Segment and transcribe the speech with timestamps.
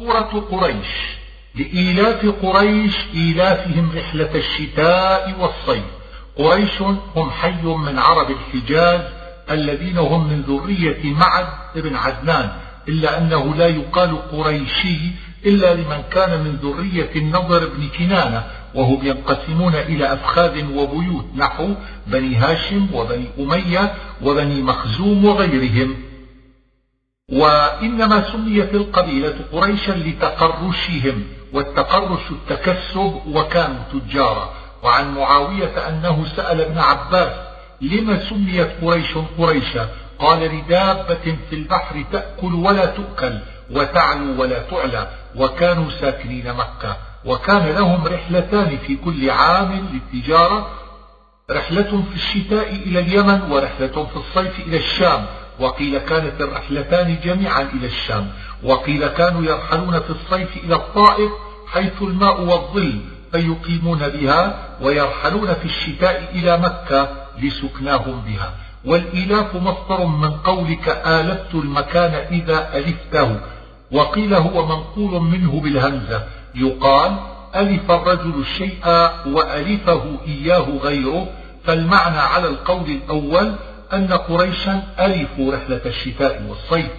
[0.00, 0.86] سورة قريش
[1.54, 5.84] لإيلاف قريش إيلافهم رحلة الشتاء والصيف.
[6.36, 6.82] قريش
[7.16, 9.00] هم حي من عرب الحجاز
[9.50, 11.46] الذين هم من ذرية معد
[11.76, 12.50] بن عدنان
[12.88, 14.98] إلا أنه لا يقال قريشي
[15.46, 18.44] إلا لمن كان من ذرية النضر بن كنانة
[18.74, 21.74] وهم ينقسمون إلى أفخاذ وبيوت نحو
[22.06, 26.05] بني هاشم وبني أمية وبني مخزوم وغيرهم.
[27.32, 34.54] وإنما سميت القبيلة قريشا لتقرشهم والتقرش التكسب وكانوا تجارا.
[34.82, 37.32] وعن معاوية أنه سأل ابن عباس
[37.80, 43.38] لم سميت قريش قريشا؟ قال لدابة في البحر تأكل ولا تؤكل
[43.70, 46.96] وتعلو ولا تعلى وكانوا ساكنين مكة.
[47.24, 50.70] وكان لهم رحلتان في كل عام للتجارة
[51.50, 55.26] رحلة في الشتاء إلى اليمن ورحلة في الصيف إلى الشام.
[55.60, 58.28] وقيل كانت الرحلتان جميعا إلى الشام
[58.62, 61.30] وقيل كانوا يرحلون في الصيف إلى الطائف
[61.72, 63.00] حيث الماء والظل
[63.32, 68.54] فيقيمون بها ويرحلون في الشتاء إلى مكة لسكناهم بها.
[68.84, 73.40] والإلاف مصدر من قولك آلفت المكان إذا ألفته.
[73.92, 76.26] وقيل هو منقول منه بالهمزة.
[76.54, 77.16] يقال
[77.56, 78.86] ألف الرجل الشيء
[79.26, 81.28] وألفه إياه غيره
[81.64, 83.52] فالمعنى على القول الأول
[83.92, 86.90] أن قريشا ألفوا رحلة الشتاء والصيف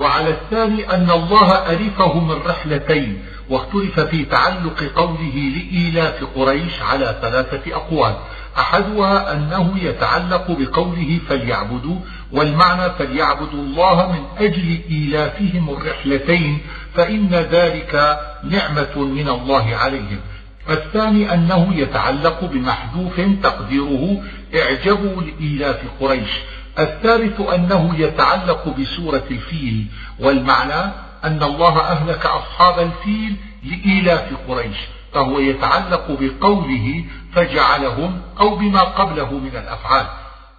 [0.00, 7.76] وعلى الثاني أن الله ألفه من رحلتين واختلف في تعلق قوله لإيلاف قريش على ثلاثة
[7.76, 8.14] أقوال.
[8.58, 11.96] أحدها أنه يتعلق بقوله فليعبدوا
[12.32, 16.58] والمعنى فليعبدوا الله من أجل إيلافهم الرحلتين
[16.94, 20.20] فإن ذلك نعمة من الله عليهم.
[20.68, 24.22] الثاني أنه يتعلق بمحذوف تقديره
[24.54, 26.30] إعجبوا لإيلاف قريش.
[26.78, 29.86] الثالث أنه يتعلق بسورة الفيل
[30.18, 30.92] والمعنى
[31.24, 34.76] أن الله أهلك أصحاب الفيل لإيلاف قريش
[35.12, 40.06] فهو يتعلق بقوله فجعلهم أو بما قبله من الأفعال.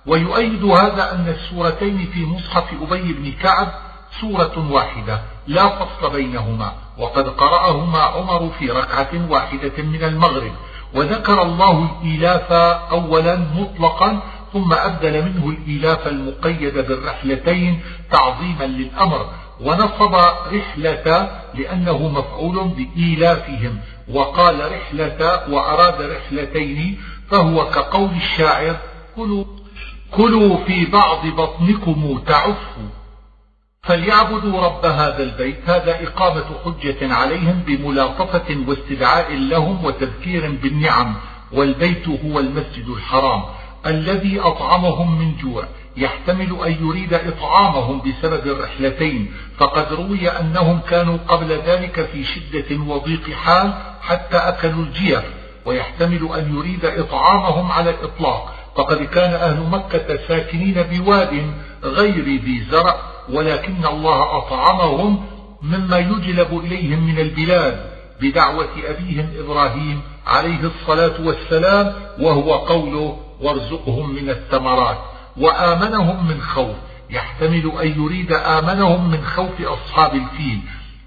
[0.06, 3.74] ويؤيد هذا أن السورتين في مصحف أبي بن كعب
[4.20, 10.52] سورة واحدة لا فصل بينهما وقد قرأهما عمر في ركعة واحدة من المغرب
[10.94, 12.52] وذكر الله الإيلاف
[12.92, 14.20] أولا مطلقا
[14.54, 19.26] ثم أبدل منه الإيلاف المقيد بالرحلتين تعظيما للأمر
[19.62, 20.16] ونصب
[20.54, 23.80] رحلة لأنه مفعول بإيلافهم
[24.10, 28.76] وقال رحلة وأراد رحلتين فهو كقول الشاعر
[29.16, 29.44] كلوا,
[30.12, 33.01] كلوا في بعض بطنكم تعفوا.
[33.84, 41.16] فليعبدوا رب هذا البيت هذا إقامة حجة عليهم بملاطفة واستدعاء لهم وتذكير بالنعم
[41.52, 43.44] والبيت هو المسجد الحرام
[43.86, 45.66] الذي أطعمهم من جوع.
[45.98, 53.30] يحتمل أن يريد إطعامهم بسبب الرحلتين فقد روي أنهم كانوا قبل ذلك في شدة وضيق
[53.30, 55.24] حال حتى أكلوا الجيف
[55.66, 58.56] ويحتمل أن يريد إطعامهم على الإطلاق.
[58.76, 61.54] فقد كان أهل مكة ساكنين بواد
[61.84, 65.26] غير ذي زرع ولكن الله أطعمهم
[65.62, 74.30] مما يجلب إليهم من البلاد بدعوة أبيهم إبراهيم عليه الصلاة والسلام وهو قوله وارزقهم من
[74.30, 74.98] الثمرات.
[75.38, 76.76] وآمنهم من خوف.
[77.12, 80.60] يحتمل أن يريد آمنهم من خوف أصحاب الفيل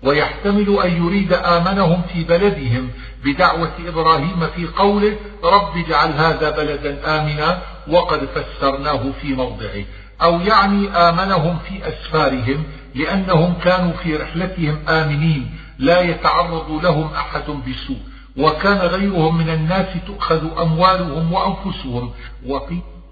[0.02, 2.90] ويحتمل أن يريد آمنهم في بلدهم
[3.24, 9.84] بدعوة إبراهيم في قوله رب اجعل هذا بلدا آمنا وقد فسرناه في موضعه.
[10.22, 12.64] أو يعني آمنهم في أسفارهم
[12.94, 17.98] لأنهم كانوا في رحلتهم آمنين لا يتعرض لهم أحد بسوء.
[18.36, 22.12] وكان غيرهم من الناس تؤخذ أموالهم وأنفسهم.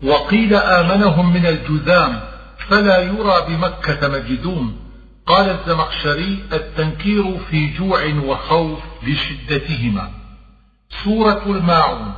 [0.03, 2.21] وقيل آمنهم من الجذام
[2.69, 4.77] فلا يرى بمكة مجدوم.
[5.27, 10.11] قال الزمخشري التنكير في جوع وخوف لشدتهما.
[11.05, 12.13] سورة الماعون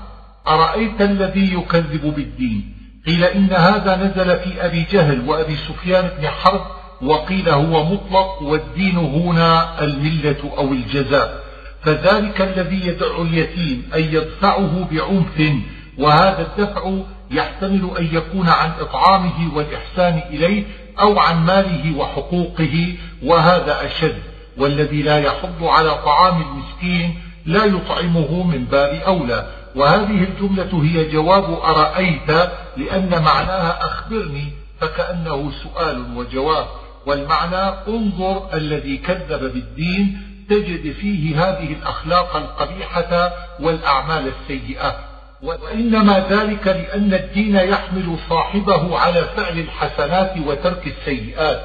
[0.48, 2.73] أرأيت الذي يكذب بالدين؟
[3.06, 6.66] قيل إن هذا نزل في أبي جهل وأبي سفيان بن حرب
[7.02, 11.44] وقيل هو مطلق والدين هنا الملة أو الجزاء.
[11.82, 15.52] فذلك الذي يدع اليتيم أن يدفعه بعنف
[15.98, 16.92] وهذا الدفع
[17.30, 20.64] يحتمل أن يكون عن إطعامه والإحسان إليه
[21.00, 24.18] أو عن ماله وحقوقه وهذا أشد.
[24.58, 27.14] والذي لا يحض على طعام المسكين
[27.46, 29.46] لا يطعمه من باب أولى.
[29.76, 32.30] وهذه الجملة هي جواب أرأيت
[32.76, 36.66] لأن معناها أخبرني فكأنه سؤال وجواب
[37.06, 44.96] والمعنى انظر الذي كذب بالدين تجد فيه هذه الأخلاق القبيحة والأعمال السيئة.
[45.42, 51.60] وإنما ذلك لأن الدين يحمل صاحبه على فعل الحسنات وترك السيئات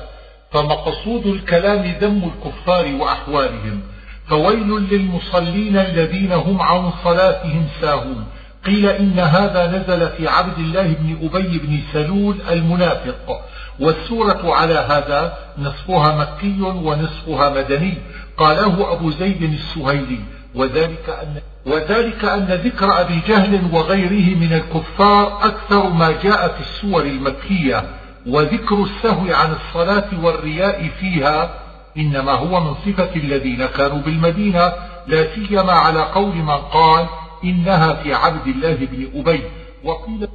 [0.51, 3.81] فمقصود الكلام ذم الكفار وأحوالهم.
[4.29, 8.25] فويل للمصلين الذين هم عن صلاتهم ساهون.
[8.65, 13.41] قيل إن هذا نزل في عبد الله بن أبي بن سلول المنافق.
[13.79, 17.97] والسورة على هذا نصفها مكي ونصفها مدني.
[18.37, 20.19] قاله أبو زيد السهيلي.
[20.55, 27.01] وذلك أن, وذلك أن ذكر أبي جهل وغيره من الكفار أكثر ما جاء في السور
[27.01, 27.83] المكية.
[28.27, 31.49] وذكر السهو عن الصلاة والرياء فيها
[31.97, 34.73] إنما هو من صفة الذين كانوا بالمدينة
[35.07, 37.05] لا سيما على قول من قال
[37.43, 39.43] إنها في عبد الله بن أبي.
[39.83, 40.27] وقيل,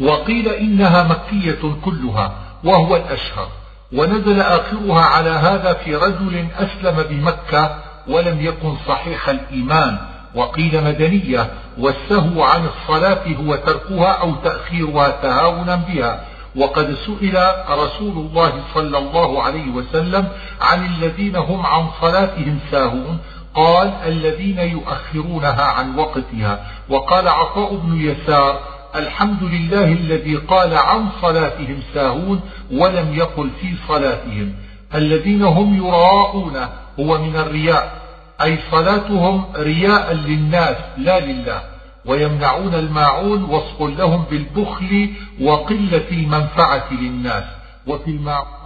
[0.00, 2.32] وقيل إنها مكية كلها
[2.64, 3.48] وهو الأشهر.
[3.92, 7.76] ونزل آخرها على هذا في رجل أسلم بمكة
[8.08, 9.98] ولم يكن صحيح الإيمان.
[10.34, 16.29] وقيل مدنية والسهو عن الصلاة هو تركها أو تأخيرها تهاونا بها.
[16.56, 17.38] وقد سئل
[17.70, 20.28] رسول الله صلى الله عليه وسلم
[20.60, 23.18] عن الذين هم عن صلاتهم ساهون.
[23.54, 26.66] قال الذين يؤخرونها عن وقتها.
[26.88, 28.60] وقال عطاء بن يسار
[28.94, 32.40] الحمد لله الذي قال عن صلاتهم ساهون
[32.72, 34.54] ولم يقل في صلاتهم.
[34.94, 36.56] الذين هم يراءون
[37.00, 38.00] هو من الرياء
[38.42, 41.69] أي صلاتهم رياء للناس لا لله.
[42.06, 45.10] ويمنعون الماعون وصف لهم بالبخل
[45.40, 47.44] وقلة المنفعة للناس.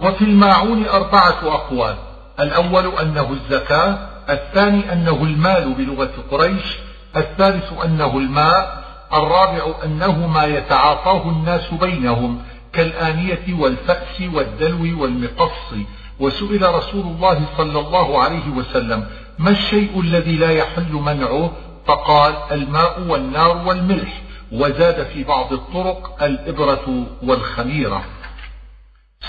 [0.01, 1.95] وفي الماعون أربعة أقوال.
[2.39, 3.97] الأول أنه الزكاة
[4.29, 6.77] الثاني أنه المال بلغة قريش
[7.17, 8.83] الثالث أنه الماء
[9.13, 12.41] الرابع أنه ما يتعاطاه الناس بينهم
[12.73, 15.73] كالآنية والفأس والدلو والمقص.
[16.19, 19.05] وسئل رسول الله صلى الله عليه وسلم
[19.39, 21.51] ما الشيء الذي لا يحل منعه
[21.87, 24.21] فقال الماء والنار والملح
[24.51, 28.03] وزاد في بعض الطرق الإبرة والخميرة.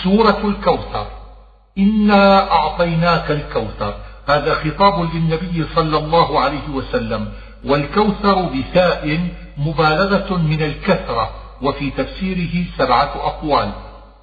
[0.05, 1.06] سورة الكوثر.
[1.79, 3.94] إنا أعطيناك الكوثر.
[4.29, 7.32] هذا خطاب للنبي صلى الله عليه وسلم.
[7.64, 9.29] والكوثر بثاء
[9.59, 11.31] مبالغة من الكثرة
[11.62, 13.73] وفي تفسيره سبعة أقوال.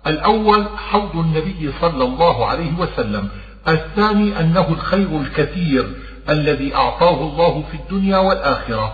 [0.08, 3.30] الأول حوض النبي صلى الله عليه وسلم.
[3.68, 5.96] الثاني أنه الخير الكثير
[6.30, 8.94] الذي أعطاه الله في الدنيا والآخرة.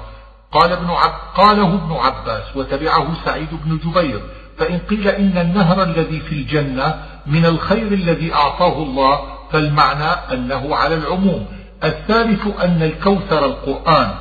[0.52, 4.22] قال ابن عب قاله ابن عباس وتبعه سعيد بن جبير
[4.58, 9.20] فإن قيل إن النهر الذي في الجنة من الخير الذي أعطاه الله
[9.52, 11.46] فالمعنى أنه على العموم.
[11.84, 14.12] الثالث أن الكوثر القرآن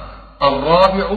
[0.42, 1.16] الرابع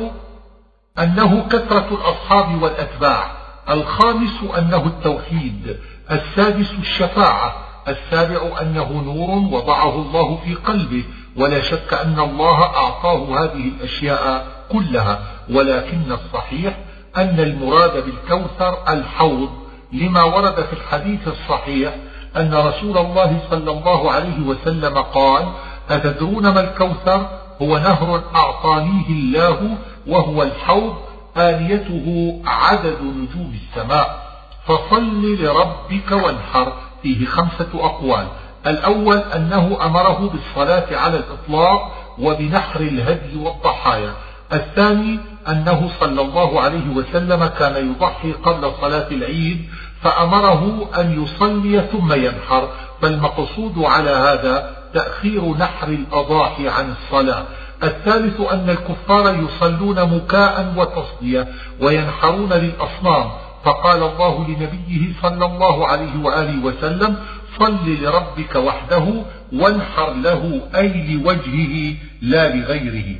[1.00, 3.32] أنه كثرة الأصحاب والأتباع
[3.70, 5.78] الخامس أنه التوحيد
[6.12, 7.56] السادس الشفاعة
[7.88, 11.04] السابع أنه نور وضعه الله في قلبه.
[11.38, 15.20] ولا شك أن الله أعطاه هذه الأشياء كلها
[15.50, 16.78] ولكن الصحيح
[17.18, 19.50] أن المراد بالكوثر الحوض.
[19.94, 21.96] لما ورد في الحديث الصحيح
[22.38, 25.46] أن رسول الله صلى الله عليه وسلم قال
[25.90, 27.30] أتدرون ما الكوثر؟
[27.62, 30.96] هو نهر أعطانيه الله وهو الحوض
[31.38, 34.32] آنيته عدد نجوم السماء.
[34.66, 36.74] فصل لربك وانحر.
[37.04, 38.28] فيه خمسة أقوال.
[38.68, 44.14] الأول أنه أمره بالصلاة على الإطلاق وبنحر الهدي والضحايا.
[44.54, 49.66] الثاني أنه صلى الله عليه وسلم كان يضحي قبل صلاة العيد
[50.02, 52.70] فأمره أن يصلي ثم ينحر.
[53.02, 57.44] فالمقصود على هذا تأخير نحر الأضاحي عن الصلاة.
[57.84, 61.48] الثالث أن الكفار يصلون مكاء وتصدية
[61.82, 63.32] وينحرون للأصنام.
[63.64, 67.18] فقال الله لنبيه صلى الله عليه وآله وسلم
[67.60, 73.16] صل لربك وحده وانحر له أي لوجهه لا لغيره.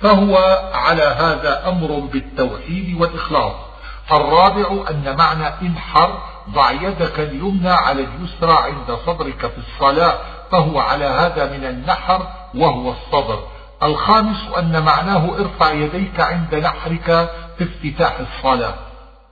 [0.00, 0.36] فهو
[0.74, 3.54] على هذا أمر بالتوحيد والإخلاص.
[4.12, 6.18] الرابع أن معنى انحر
[6.50, 10.18] ضع يدك اليمنى على اليسرى عند صدرك في الصلاة
[10.52, 13.38] فهو على هذا من النحر وهو الصدر.
[13.82, 18.74] الخامس أن معناه ارفع يديك عند نحرك في افتتاح الصلاة.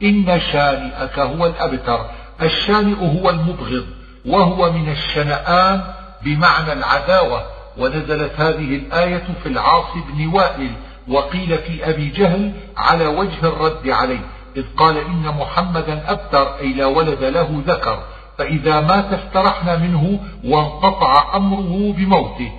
[0.03, 2.11] إن شانئك هو الأبتر.
[2.43, 3.98] الشانئ هو المبغض.
[4.27, 5.81] وهو من الشنآن
[6.23, 7.43] بمعنى العداوة
[7.79, 10.73] ونزلت هذه الآية في العاص بن وائل
[11.09, 14.21] وقيل في أبي جهل على وجه الرد عليه
[14.57, 17.99] إذ قال إن محمدا أبتر أي لا ولد له ذكر
[18.39, 22.53] فإذا مات استرحنا منه وانقطع أمره بموته.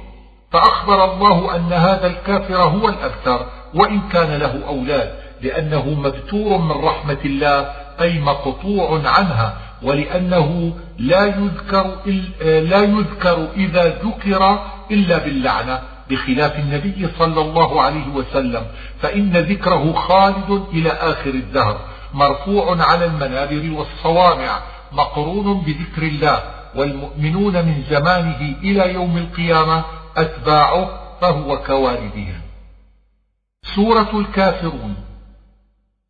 [0.52, 7.18] فأخبر الله أن هذا الكافر هو الأبتر وإن كان له أولاد لأنه مبتور من رحمة
[7.26, 11.96] الله أي مقطوع عنها ولأنه لا يذكر,
[12.44, 18.66] لا يذكر إذا ذكر إلا باللعنة بخلاف النبي صلى الله عليه وسلم.
[19.02, 21.80] فإن ذكره خالد إلى آخر الدهر
[22.14, 24.60] مرفوع على المنابر والصوامع
[24.92, 26.44] مقرون بذكر الله
[26.76, 29.84] والمؤمنون من زمانه إلى يوم القيامة
[30.18, 32.42] أتباعه فهو كوالدهم.
[33.76, 34.96] سورة الكافرون.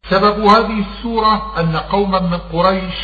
[0.10, 2.96] سبب هذه السورة أن قوما من قريش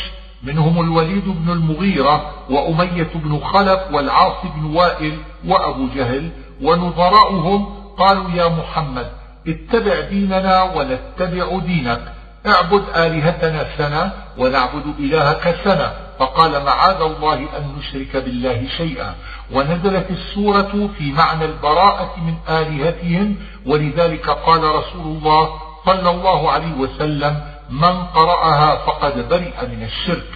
[0.46, 6.30] منهم الوليد بن المغيرة وأمية بن خلف والعاص بن وائل وأبو جهل
[6.62, 7.66] ونظراؤهم
[7.98, 9.06] قالوا يا محمد
[9.48, 12.12] اتبع ديننا ونتبع دينك
[12.46, 15.92] اعبد آلهتنا سنة ونعبد إلهك سنة.
[16.18, 19.14] فقال معاذ الله أن نشرك بالله شيئا.
[19.52, 23.36] ونزلت السورة في معنى البراءة من آلهتهم
[23.66, 25.50] ولذلك قال رسول الله
[25.86, 30.35] صلى الله عليه وسلم من قرأها فقد برئ من الشرك.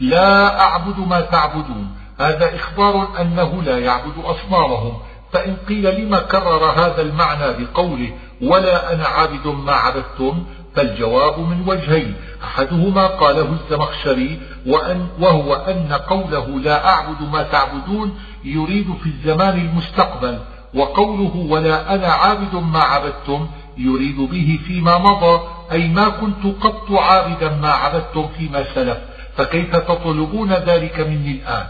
[0.00, 1.96] لا أعبد ما تعبدون.
[2.20, 4.98] هذا إخبار أنه لا يعبد أصنامهم
[5.32, 10.44] فإن قيل لما كرر هذا المعنى بقوله ولا أنا عابد ما عبدتم
[10.76, 12.14] فالجواب من وجهين.
[12.44, 20.38] أحدهما قاله الزمخشري وأن وهو أن قوله لا أعبد ما تعبدون يريد في الزمان المستقبل
[20.74, 23.48] وقوله ولا أنا عابد ما عبدتم
[23.78, 25.40] يريد به فيما مضى
[25.72, 28.98] أي ما كنت قط عابدا ما عبدتم فيما سلف.
[29.36, 31.66] فكيف تطلبون ذلك مني الآن؟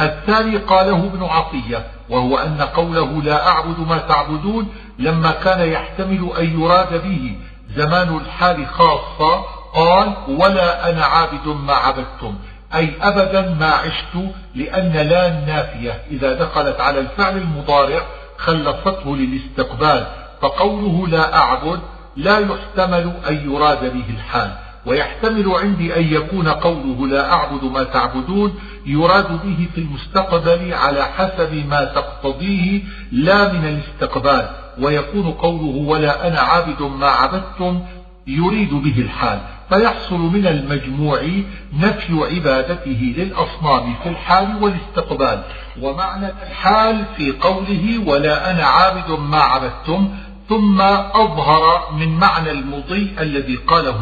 [0.00, 6.60] الثاني قاله ابن عطية وهو أن قوله لا أعبد ما تعبدون لما كان يحتمل أن
[6.60, 7.36] يراد به
[7.76, 12.38] زمان الحال خاصة قال ولا أنا عابد ما عبدتم
[12.74, 18.02] أي أبدا ما عشت لأن لا النافية إذا دخلت على الفعل المضارع
[18.38, 20.06] خلصته للاستقبال
[20.40, 21.80] فقوله لا أعبد
[22.16, 24.52] لا يحتمل أن يراد به الحال.
[24.86, 28.54] ويحتمل عندي أن يكون قوله لا أعبد ما تعبدون
[28.86, 32.80] يراد به في المستقبل على حسب ما تقتضيه
[33.12, 34.48] لا من الاستقبال
[34.80, 37.80] ويكون قوله ولا أنا عابد ما عبدتم
[38.26, 39.38] يريد به الحال.
[39.68, 41.20] فيحصل من المجموع
[41.80, 45.42] نفي عبادته للأصنام في الحال والاستقبال.
[45.80, 50.08] ومعنى الحال في قوله ولا أنا عابد ما عبدتم
[50.48, 50.80] ثم
[51.14, 53.96] أظهر من معنى المضي الذي قاله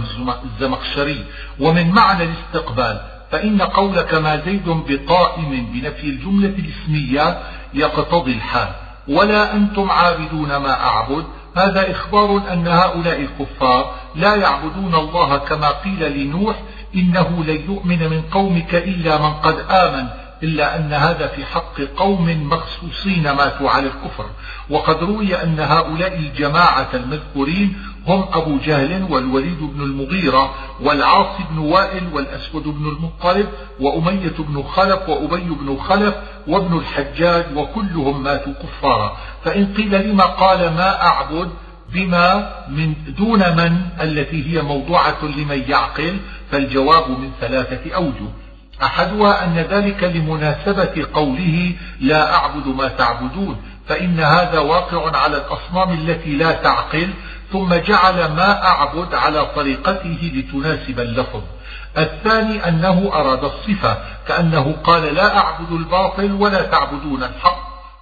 [0.45, 1.25] الزمخشري
[1.61, 3.01] ومن معنى الاستقبال.
[3.31, 7.39] فإن قولك ما زيد بقائم بنفي الجملة الاسمية
[7.75, 8.69] يقتضي الحال.
[9.09, 11.25] ولا أنتم عابدون ما أعبد.
[11.57, 16.57] هذا إخبار أن هؤلاء الكفار لا يعبدون الله كما قيل لنوح
[16.95, 20.09] إنه لن يؤمن من قومك إلا من قد آمن.
[20.43, 24.27] إلا أن هذا في حق قوم مخصوصين ماتوا على الكفر.
[24.71, 32.03] وقد روي أن هؤلاء الجماعة المذكورين هم أبو جهل والوليد بن المغيرة والعاص بن وائل
[32.13, 33.49] والأسود بن المطلب
[33.81, 36.15] وأمية بن خلف وأبي بن خلف
[36.49, 39.17] وابن الحجاج وكلهم ماتوا كفارا.
[39.45, 41.51] فإن قيل لما قال ما أعبد
[41.93, 46.17] بما من دون من التي هي موضوعة لمن يعقل
[46.51, 48.29] فالجواب من ثلاثة أوجه.
[48.83, 56.37] أحدها أن ذلك لمناسبة قوله لا أعبد ما تعبدون فإن هذا واقع على الأصنام التي
[56.37, 57.11] لا تعقل
[57.53, 61.43] ثم جعل ما أعبد على طريقته لتناسب اللفظ.
[61.99, 63.97] الثاني أنه أراد الصفة
[64.29, 67.59] كأنه قال لا أعبد الباطل ولا تعبدون الحق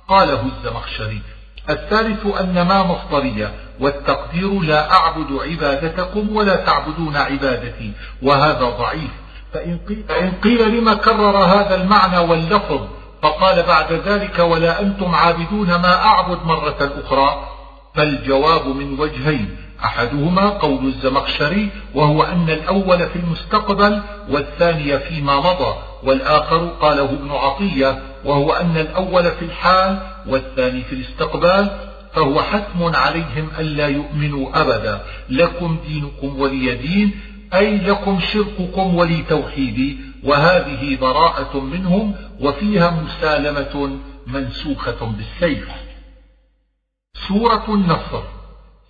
[0.08, 1.22] قاله الزمخشري.
[1.70, 7.92] الثالث أن ما مصدرية والتقدير لا أعبد عبادتكم ولا تعبدون عبادتي
[8.22, 9.10] وهذا ضعيف.
[9.52, 12.80] فإن قيل, لما كرر هذا المعنى واللفظ
[13.22, 17.48] فقال بعد ذلك ولا أنتم عابدون ما أعبد مرة أخرى
[17.94, 26.68] فالجواب من وجهين أحدهما قول الزمخشري وهو أن الأول في المستقبل والثاني فيما مضى والآخر
[26.80, 31.70] قاله ابن عطية وهو أن الأول في الحال والثاني في الاستقبال
[32.12, 37.20] فهو حتم عليهم ألا يؤمنوا أبدا لكم دينكم ولي دين
[37.54, 45.68] أي لكم شرككم ولي توحيدي وهذه براءة منهم وفيها مسالمة منسوخة بالسيف.
[47.28, 48.22] سورة النصر.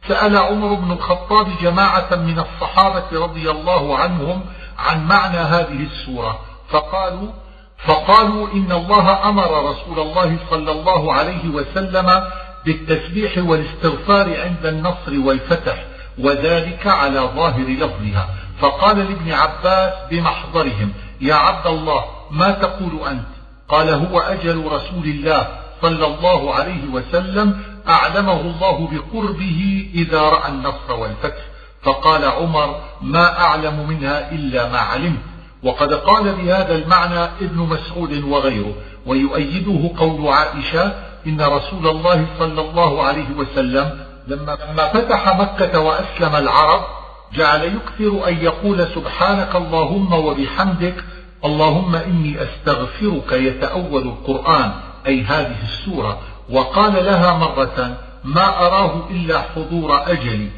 [0.09, 4.45] سأل عمر بن الخطاب جماعة من الصحابة رضي الله عنهم
[4.79, 7.33] عن معنى هذه السورة فقالوا
[7.79, 12.23] فقالوا إن الله أمر رسول الله صلى الله عليه وسلم
[12.65, 15.85] بالتسبيح والاستغفار عند النصر والفتح
[16.19, 18.29] وذلك على ظاهر لفظها.
[18.61, 23.27] فقال لابن عباس بمحضرهم يا عبد الله ما تقول أنت؟
[23.69, 25.49] قال هو أجل رسول الله
[25.83, 31.43] صلى الله عليه وسلم أعلمه الله بقربه إذا رأى النصر والفتح.
[31.83, 35.23] فقال عمر ما أعلم منها إلا ما علمت.
[35.63, 38.75] وقد قال بهذا المعنى ابن مسعود وغيره
[39.07, 40.93] ويؤيده قول عائشة
[41.27, 43.99] إن رسول الله صلى الله عليه وسلم
[44.29, 44.57] لما
[44.95, 46.98] فتح مكة وأسلم العرب
[47.35, 51.05] جعل يكثر أن يقول سبحانك اللهم وبحمدك
[51.45, 54.73] اللهم إني أستغفرك يتأول القرآن
[55.07, 56.19] أي هذه السورة.
[56.51, 60.49] وقال لها مرة ما أراه إلا حضور أجلي.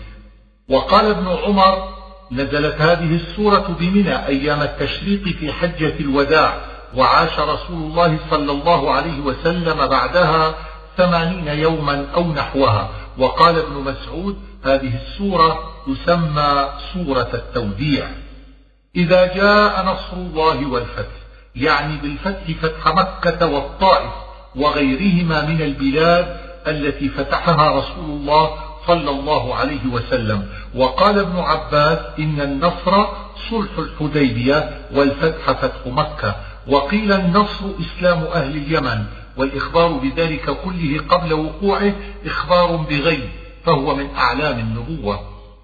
[0.68, 1.88] وقال ابن عمر
[2.32, 6.54] نزلت هذه السورة بمنى أيام التشريق في حجة الوداع
[6.96, 10.54] وعاش رسول الله صلى الله عليه وسلم بعدها
[10.96, 12.88] ثمانين يوما أو نحوها.
[13.18, 18.08] وقال ابن مسعود هذه السورة تسمى سورة التوديع.
[18.96, 21.20] إذا جاء نصر الله والفتح
[21.56, 24.10] يعني بالفتح فتح مكة والطائف
[24.56, 26.36] وغيرهما من البلاد
[26.66, 28.50] التي فتحها رسول الله
[28.86, 30.48] صلى الله عليه وسلم.
[30.74, 33.06] وقال ابن عباس إن النصر
[33.50, 36.36] صلح الحديبية والفتح فتح مكة.
[36.66, 39.04] وقيل النصر إسلام أهل اليمن
[39.36, 41.92] والإخبار بذلك كله قبل وقوعه
[42.26, 43.39] إخبار بغيب.
[43.66, 45.20] فهو من أعلام النبوة.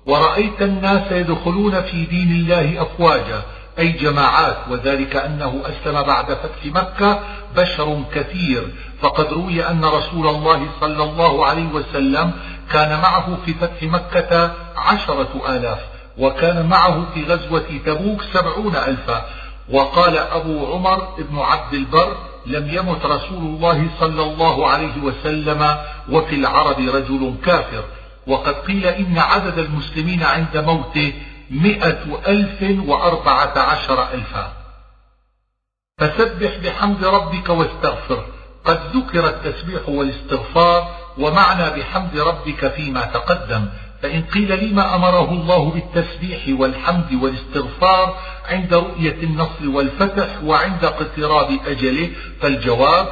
[0.07, 3.43] ورأيت الناس يدخلون في دين الله أفواجا
[3.79, 7.21] أي جماعات وذلك أنه أسلم بعد فتح مكة
[7.57, 8.69] بشر كثير.
[9.01, 12.33] فقد روي أن رسول الله صلى الله عليه وسلم
[12.73, 15.79] كان معه في فتح مكة عشرة آلاف
[16.19, 19.27] وكان معه في غزوة تبوك سبعون ألفا.
[19.71, 25.77] وقال أبو عمر بن عبد البر لم يمت رسول الله صلى الله عليه وسلم
[26.09, 27.85] وفي العرب رجل كافر.
[28.27, 31.13] وقد قيل إن عدد المسلمين عند موته
[31.51, 34.53] مئة ألف وأربعة عشر ألفا.
[35.99, 38.27] فسبح بحمد ربك واستغفر.
[38.65, 43.69] قد ذكر التسبيح والاستغفار ومعنى بحمد ربك فيما تقدم.
[44.07, 52.11] فإن قيل لما أمره الله بالتسبيح والحمد والاستغفار عند رؤية النصر والفتح وعند اقتراب أجله
[52.41, 53.09] فالجواب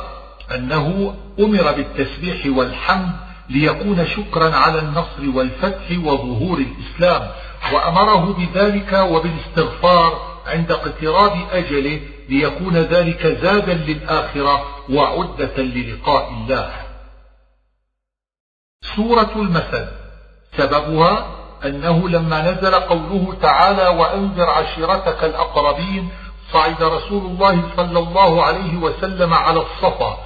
[0.55, 3.13] أنه أمر بالتسبيح والحمد
[3.51, 7.31] ليكون شكرا على النصر والفتح وظهور الإسلام
[7.73, 16.73] وأمره بذلك وبالاستغفار عند اقتراب أجله ليكون ذلك زادا للآخرة وعدة للقاء الله.
[18.97, 20.04] سورة المثل.
[20.57, 21.27] سببها
[21.65, 26.09] أنه لما نزل قوله تعالى وأنذر عشيرتك الأقربين
[26.53, 30.19] صعد رسول الله صلى الله عليه وسلم على الصفا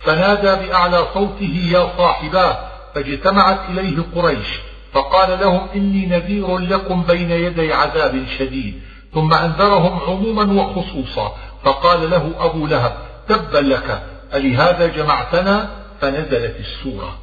[0.00, 2.58] فنادى بأعلى صوته يا صاحباه
[2.94, 4.60] فاجتمعت إليه قريش
[4.92, 8.82] فقال لهم إني نذير لكم بين يدي عذاب شديد
[9.14, 12.92] ثم أنذرهم عموما وخصوصا فقال له أبو لهب
[13.28, 14.02] تبا لك
[14.34, 17.18] ألهذا جمعتنا؟ فنزلت السورة.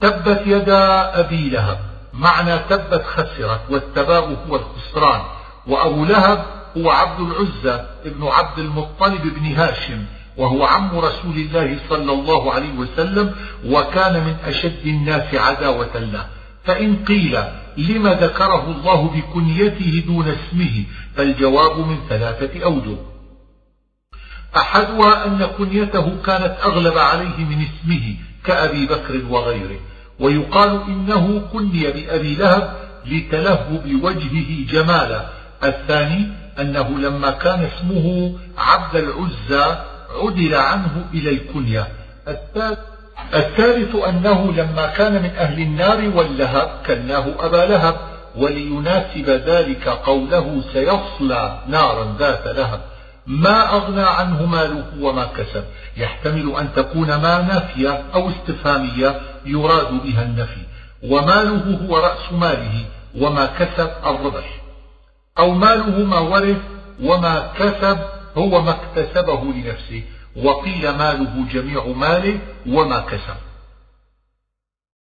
[0.00, 1.78] تبت يدا أبي لهب.
[2.12, 5.22] معنى تبت خسرت والتباب هو الخسران.
[5.66, 6.44] وأبو لهب
[6.76, 10.04] هو عبد العزى ابن عبد المطلب بن هاشم
[10.36, 16.26] وهو عم رسول الله صلى الله عليه وسلم وكان من أشد الناس عداوة له.
[16.64, 17.38] فإن قيل
[17.76, 20.84] لم ذكره الله بكنيته دون اسمه
[21.16, 22.96] فالجواب من ثلاثة أوجه.
[24.56, 29.80] أحدها أن كنيته كانت أغلب عليه من اسمه كأبي بكر وغيره
[30.20, 32.72] ويقال إنه كني بأبي لهب
[33.06, 35.26] لتلهب وجهه جمالا.
[35.64, 36.28] الثاني
[36.60, 39.76] أنه لما كان اسمه عبد العزى
[40.22, 41.88] عدل عنه إلى الكنية.
[43.34, 47.96] الثالث أنه لما كان من أهل النار واللهب كناه أبا لهب
[48.36, 52.80] وليناسب ذلك قوله سيصلى نارا ذات لهب.
[53.26, 55.64] ما أغنى عنه ماله وما كسب.
[55.96, 60.60] يحتمل أن تكون ما نافية أو استفهامية يراد بها النفي.
[61.02, 62.84] وماله هو رأس ماله
[63.18, 64.60] وما كسب الربح.
[65.38, 66.62] أو ماله ما ورث
[67.02, 67.98] وما كسب
[68.36, 70.02] هو ما اكتسبه لنفسه.
[70.36, 73.36] وقيل ماله جميع ماله وما كسب.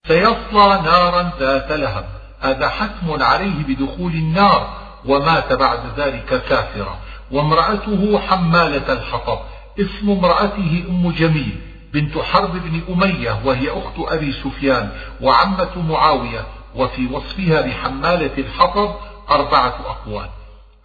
[0.08, 2.04] سيصلى نارا ذات لهب.
[2.40, 6.98] هذا حتم عليه بدخول النار ومات بعد ذلك كافرا.
[7.32, 9.38] وامرأته حمالة الحطب
[9.80, 11.60] اسم امرأته أم جميل
[11.92, 14.90] بنت حرب بن أمية وهي أخت أبي سفيان
[15.20, 18.94] وعمة معاوية وفي وصفها بحمالة الحطب
[19.30, 20.28] أربعة أقوال.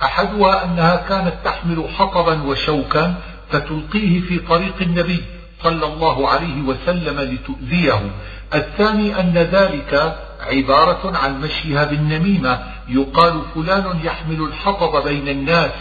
[0.04, 3.16] أحدها أنها كانت تحمل حطبا وشوكا
[3.50, 5.24] فتلقيه في طريق النبي
[5.64, 8.12] صلى الله عليه وسلم لتؤذيه.
[8.54, 15.72] الثاني أن ذلك عبارة عن مشيها بالنميمة يقال فلان يحمل الحطب بين الناس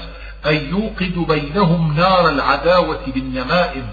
[0.46, 3.86] أي يوقد بينهم نار العداوة بالنمائم.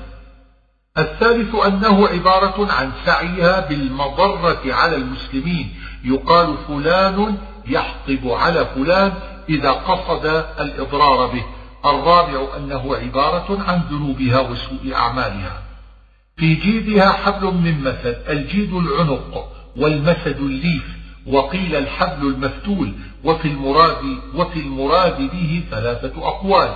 [0.98, 5.76] الثالث أنه عبارة عن سعيها بالمضرة على المسلمين.
[6.04, 7.38] يقال فلان
[7.68, 9.14] يحطب على فلان
[9.50, 10.26] إذا قصد
[10.60, 11.44] الإضرار به.
[11.86, 15.62] الرابع أنه عبارة عن ذنوبها وسوء أعمالها.
[16.38, 21.01] في جيدها حبل من مثل الجيد العنق والمسد الليف.
[21.28, 23.98] وقيل الحبل المفتول وفي المراد
[24.36, 26.70] وفي المراد به ثلاثة أقوال.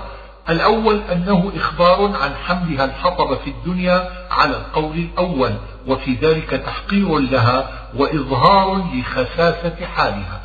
[0.49, 5.51] الأول أنه إخبار عن حملها الحطب في الدنيا على القول الأول
[5.87, 10.41] وفي ذلك تحقير لها وإظهار لخساسة حالها.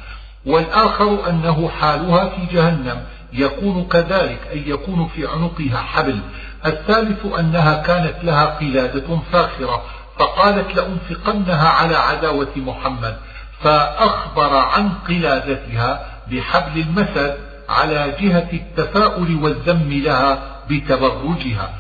[0.47, 6.21] والآخر أنه حالها في جهنم يكون كذلك أي يكون في عنقها حبل.
[6.67, 9.83] الثالث أنها كانت لها قلادة فاخرة
[10.19, 13.17] فقالت لأنفقنها على عداوة محمد.
[13.62, 17.37] فأخبر عن قلادتها بحبل المسد
[17.68, 21.70] على جهة التفاؤل والذم لها بتبرجها.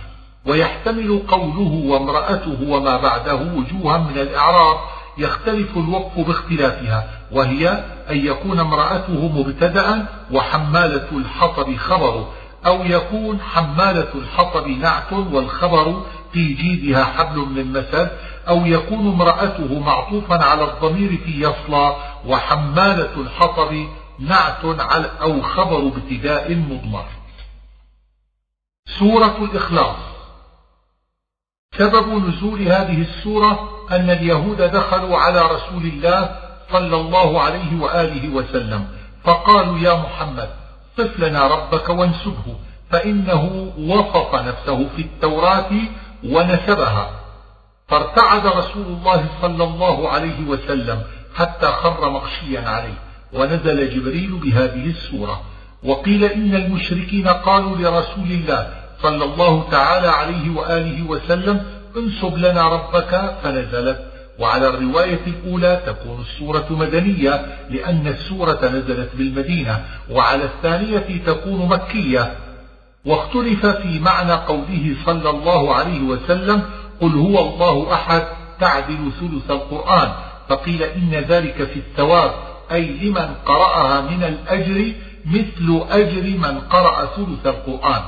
[0.46, 4.76] ويحتمل قوله وامرأته وما بعده وجوها من الإعراب
[5.18, 7.68] يختلف الوقف باختلافها وهي
[8.10, 12.32] أن يكون امرأته مبتدأ وحمالة الحطب خبره
[12.66, 18.10] أو يكون حمالة الحطب نعت والخبر في جيدها حبل من مسد
[18.48, 23.86] أو يكون امرأته معطوفا على الضمير في يصلى وحمالة الحطب
[24.18, 27.06] نعت على أو خبر ابتداء مضمر.
[28.98, 29.96] سورة الإخلاص.
[31.78, 36.36] سبب نزول هذه السورة أن اليهود دخلوا على رسول الله
[36.72, 38.88] صلى الله عليه وآله وسلم
[39.24, 40.50] فقالوا يا محمد
[40.96, 42.56] صف لنا ربك وانسبه
[42.90, 45.70] فإنه وصف نفسه في التوراة
[46.24, 47.19] ونسبها.
[47.90, 51.02] فارتعد رسول الله صلى الله عليه وسلم
[51.34, 52.98] حتى خر مغشيا عليه
[53.32, 55.40] ونزل جبريل بهذه السورة
[55.84, 58.70] وقيل إن المشركين قالوا لرسول الله
[59.02, 61.62] صلى الله تعالى عليه وآله وسلم
[61.96, 64.06] انسب لنا ربك فنزلت.
[64.38, 72.32] وعلى الرواية الأولى تكون السورة مدنية لأن السورة نزلت بالمدينة وعلى الثانية تكون مكية.
[73.04, 76.62] واختلف في معنى قوله صلى الله عليه وسلم
[77.00, 78.22] قل هو الله أحد
[78.60, 80.12] تعدل ثلث القرآن.
[80.48, 82.32] فقيل إن ذلك في الثواب.
[82.72, 84.92] أي لمن قرأها من الأجر
[85.26, 88.02] مثل أجر من قرأ ثلث القرآن.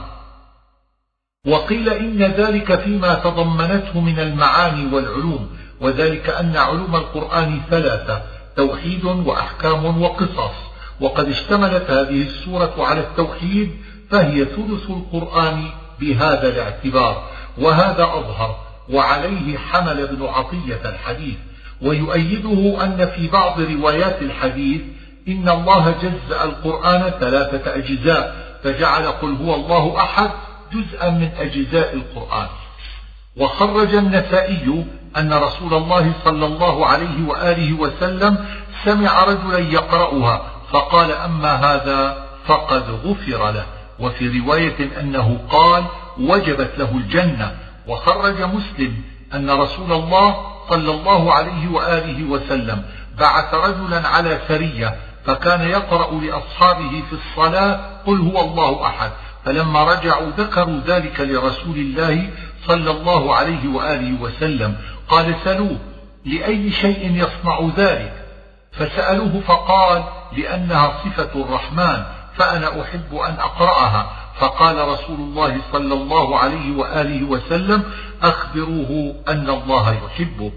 [1.47, 5.49] وقيل إن ذلك فيما تضمنته من المعاني والعلوم.
[5.81, 8.23] وذلك أن علوم القرآن ثلاثة
[8.57, 10.55] توحيد وأحكام وقصص.
[11.01, 13.71] وقد اشتملت هذه السورة على التوحيد
[14.11, 15.65] فهي ثلث القرآن
[16.01, 17.23] بهذا الاعتبار.
[17.59, 18.72] وهذا أظهر.
[18.91, 21.37] وعليه حمل ابن عطية الحديث
[21.83, 24.81] ويؤيده أن في بعض روايات الحديث
[25.29, 30.31] إن الله جزأ القرآن ثلاثة أجزاء فجعل قل هو الله أحد
[30.73, 32.47] جزءا من أجزاء القرآن.
[33.37, 34.85] وخرج النسائي
[35.17, 38.45] أن رسول الله صلى الله عليه وآله وسلم
[38.85, 43.67] سمع رجلا يقرأها فقال أما هذا فقد غفر له.
[43.99, 45.85] وفي رواية أنه قال
[46.21, 47.62] وجبت له الجنة.
[47.89, 49.03] وخرج مسلم
[49.35, 50.37] أن رسول الله
[50.71, 52.85] صلى الله عليه وآله وسلم
[53.19, 59.11] بعث رجلا على سرية فكان يقرأ لأصحابه في الصلاة قل هو الله أحد.
[59.45, 62.31] فلما رجعوا ذكروا ذلك لرسول الله
[62.67, 64.77] صلى الله عليه وآله وسلم.
[65.09, 65.79] قال سلوه
[66.25, 68.13] لأي شيء يصنع ذلك؟
[68.73, 70.05] فسألوه فقال
[70.37, 72.03] لأنها صفة الرحمن
[72.37, 74.22] فأنا أحب أن أقرأها.
[74.39, 77.83] فقال رسول الله صلى الله عليه وآله وسلم
[78.23, 80.53] أخبروه أن الله يحبه.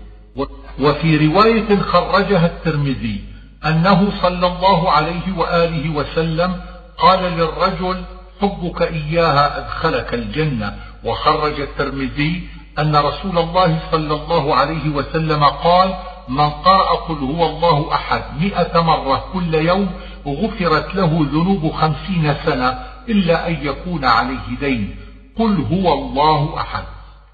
[0.79, 3.23] وفي رواية خرجها الترمذي
[3.65, 6.61] أنه صلى الله عليه وآله وسلم
[6.97, 8.03] قال للرجل
[8.41, 10.75] حبك إياها أدخلك الجنة.
[11.03, 12.47] وخرج الترمذي
[12.79, 15.95] أن رسول الله صلى الله عليه وسلم قال
[16.29, 19.89] من قرأ قل هو الله أحد مئة مرة كل يوم
[20.27, 24.95] غفرت له ذنوب خمسين سنة إلا أن يكون عليه دين.
[25.39, 26.83] قل هو الله أحد.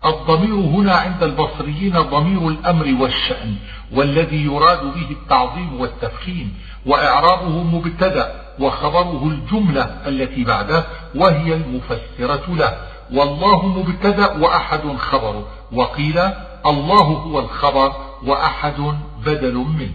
[0.06, 3.56] الضمير هنا عند البصريين ضمير الأمر والشأن
[3.94, 6.54] والذي يراد به التعظيم والتفخيم
[6.86, 12.78] وإعرابه مبتدأ وخبره الجملة التي بعده وهي المفسرة له.
[13.14, 16.20] والله مبتدأ وأحد خبر وقيل
[16.66, 17.92] الله هو الخبر
[18.26, 19.92] وأحد بدل منه.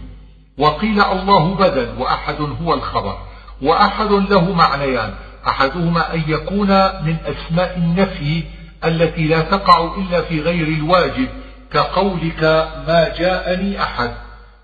[0.57, 3.17] وقيل الله بدل وأحد هو الخبر
[3.61, 5.13] وأحد له معنيان
[5.47, 6.67] أحدهما أن يكون
[7.05, 8.43] من أسماء النفي
[8.85, 11.27] التي لا تقع إلا في غير الواجب
[11.73, 12.43] كقولك
[12.87, 14.11] ما جاءني أحد.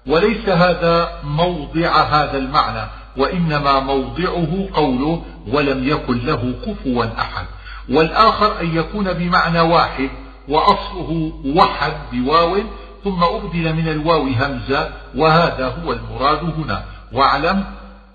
[0.08, 7.46] وليس هذا موضع هذا المعنى وإنما موضعه قوله ولم يكن له كفوا أحد.
[7.90, 10.10] والآخر أن يكون بمعنى واحد
[10.50, 12.58] وأصله وحد بواو
[13.04, 16.84] ثم أبدل من الواو همزة وهذا هو المراد هنا.
[17.12, 17.64] واعلم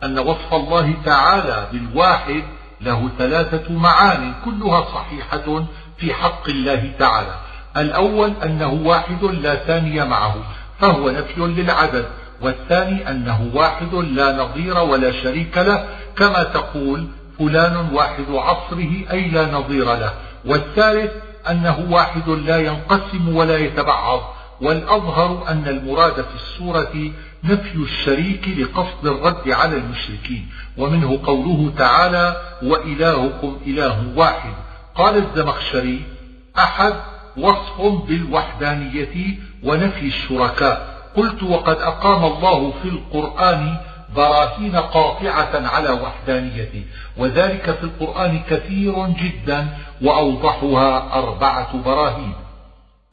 [0.04, 2.42] أن وصف الله تعالى بالواحد
[2.80, 5.64] له ثلاثة معان كلها صحيحة
[5.98, 7.34] في حق الله تعالى.
[7.76, 10.34] الأول أنه واحد لا ثاني معه
[10.80, 12.06] فهو نفي للعدد
[12.40, 17.06] والثاني أنه واحد لا نظير ولا شريك له كما تقول
[17.38, 20.12] فلان واحد عصره أي لا نظير له.
[20.44, 21.12] والثالث
[21.50, 24.20] أنه واحد لا ينقسم ولا يتبعض.
[24.60, 27.12] والأظهر أن المراد في السورة
[27.44, 34.52] نفي الشريك لقصد الرد على المشركين ومنه قوله تعالى وإلهكم إله واحد
[34.94, 36.02] قال الزمخشري
[36.58, 36.94] أحد
[37.36, 43.76] وصف بالوحدانية ونفي الشركاء قلت وقد أقام الله في القرآن
[44.16, 46.82] براهين قاطعة على وحدانيته
[47.16, 49.68] وذلك في القرآن كثير جدا
[50.02, 52.32] وأوضحها أربعة براهين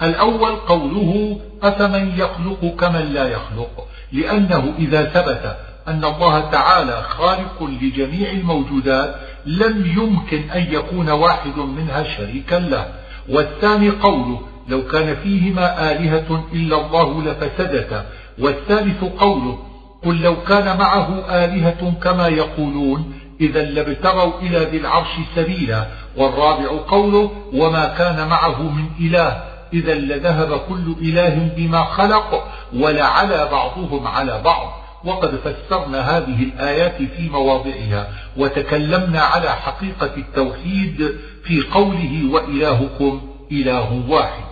[0.01, 8.29] الأول قوله أفمن يخلق كمن لا يخلق؟ لأنه إذا ثبت أن الله تعالى خالق لجميع
[8.29, 12.85] الموجودات لم يمكن أن يكون واحد منها شريكا له.
[13.29, 18.05] والثاني قوله لو كان فيهما آلهة إلا الله لفسدتا.
[18.39, 19.59] والثالث قوله
[20.05, 25.85] قل لو كان معه آلهة كما يقولون إذا لابتغوا إلى ذي العرش سبيلا.
[26.17, 29.54] والرابع قوله وما كان معه من إله.
[29.73, 34.85] إذا لذهب كل إله بما خلق ولعلى بعضهم على بعض.
[35.05, 44.43] وقد فسرنا هذه الآيات في مواضعها وتكلمنا على حقيقة التوحيد في قوله وإلهكم إله واحد.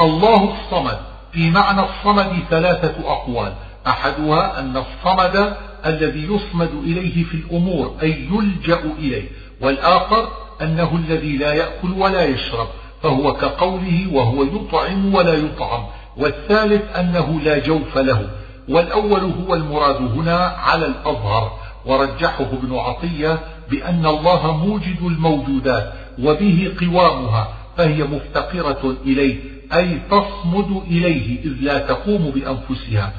[0.00, 0.98] الله الصمد
[1.32, 3.52] في معنى الصمد ثلاثة أقوال.
[3.86, 9.28] أحدها أن الصمد الذي يصمد إليه في الأمور أي يلجأ إليه.
[9.60, 10.28] والآخر
[10.62, 12.68] أنه الذي لا يأكل ولا يشرب.
[13.06, 15.84] فهو كقوله وهو يطعم ولا يطعم
[16.16, 18.30] والثالث أنه لا جوف له
[18.68, 23.38] والأول هو المراد هنا على الأظهر ورجحه ابن عطية
[23.70, 25.92] بأن الله موجد الموجودات
[26.22, 29.36] وبه قوامها فهي مفتقرة إليه
[29.72, 33.12] أي تصمد إليه إذ لا تقوم بأنفسها.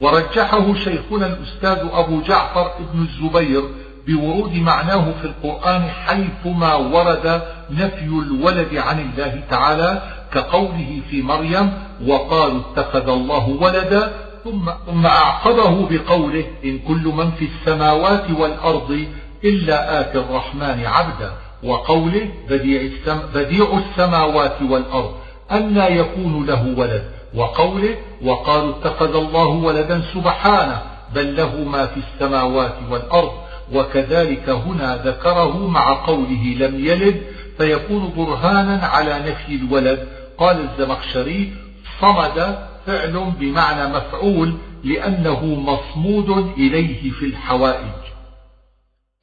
[0.00, 3.62] ورجحه شيخنا الأستاذ أبو جعفر ابن الزبير
[4.06, 11.72] بورود معناه في القرآن حيثما ورد نفي الولد عن الله تعالى كقوله في مريم
[12.06, 14.12] وقالوا اتخذ الله ولدا
[14.44, 19.06] ثم, ثم أعقبه بقوله إن كل من في السماوات والأرض
[19.44, 21.32] إلا آتي الرحمن عبدا
[21.64, 25.14] وقوله بديع, السم بديع السماوات والأرض
[25.52, 30.82] أنى يكون له ولد وقوله وقالوا اتخذ الله ولدا سبحانه
[31.14, 33.32] بل له ما في السماوات والأرض
[33.72, 37.22] وكذلك هنا ذكره مع قوله لم يلد
[37.58, 40.08] فيكون برهانا على نفي الولد.
[40.38, 41.52] قال الزمخشري
[42.00, 48.02] صمد فعل بمعنى مفعول لأنه مصمود إليه في الحوائج.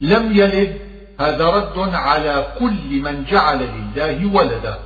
[0.00, 0.78] لم يلد
[1.20, 4.78] هذا رد على كل من جعل لله ولدا.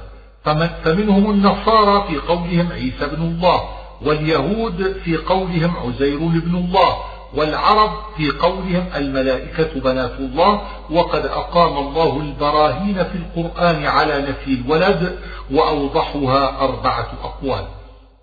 [0.84, 3.60] فمنهم النصارى في قولهم عيسى بن الله
[4.02, 6.96] واليهود في قولهم عزير بن الله.
[7.36, 15.18] والعرب في قولهم الملائكة بنات الله وقد أقام الله البراهين في القرآن على نفي الولد
[15.50, 17.64] وأوضحها أربعة أقوال.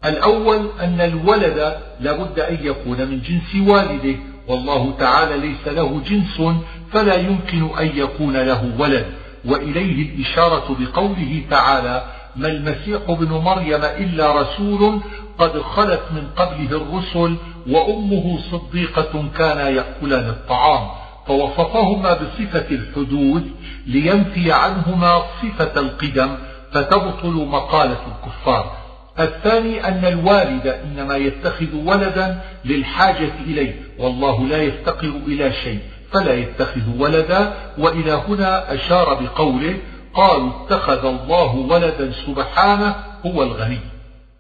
[0.06, 6.56] الأول أن الولد لابد أن يكون من جنس والده والله تعالى ليس له جنس
[6.94, 9.06] فلا يمكن أن يكون له ولد.
[9.46, 12.04] وإليه الإشارة بقوله تعالى
[12.36, 15.00] ما المسيح ابن مريم إلا رسول
[15.38, 17.36] قد خلت من قبله الرسل
[17.70, 20.88] وأمه صديقة كانا يأكلان الطعام
[21.28, 23.52] فوصفهما بصفة الحدود
[23.88, 26.38] لينفي عنهما صفة القدم
[26.72, 28.78] فتبطل مقالة الكفار.
[29.20, 35.80] الثاني أن الوالد إنما يتخذ ولدا للحاجة إليه والله لا يفتقر إلى شيء
[36.12, 39.78] فلا يتخذ ولدا وإلى هنا أشار بقوله
[40.14, 42.96] قالوا اتخذ الله ولدا سبحانه
[43.26, 43.80] هو الغني.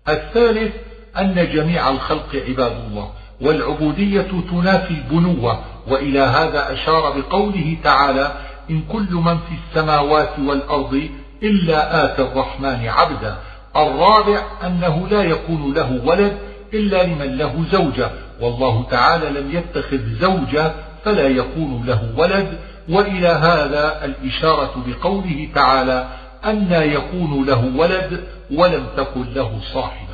[0.09, 0.73] الثالث
[1.19, 5.59] أن جميع الخلق عباد الله والعبودية تنافي البنوة.
[5.87, 8.31] وإلى هذا أشار بقوله تعالى
[8.69, 11.09] إن كل من في السماوات والأرض
[11.43, 13.35] إلا آتى الرحمن عبدا.
[13.75, 16.37] الرابع أنه لا يكون له ولد
[16.73, 18.09] إلا لمن له زوجة.
[18.41, 20.71] والله تعالى لم يتخذ زوجة
[21.05, 22.59] فلا يكون له ولد.
[22.89, 26.07] وإلى هذا الإشارة بقوله تعالى
[26.45, 30.10] أن يكون له ولد ولم تكن له صاحبة.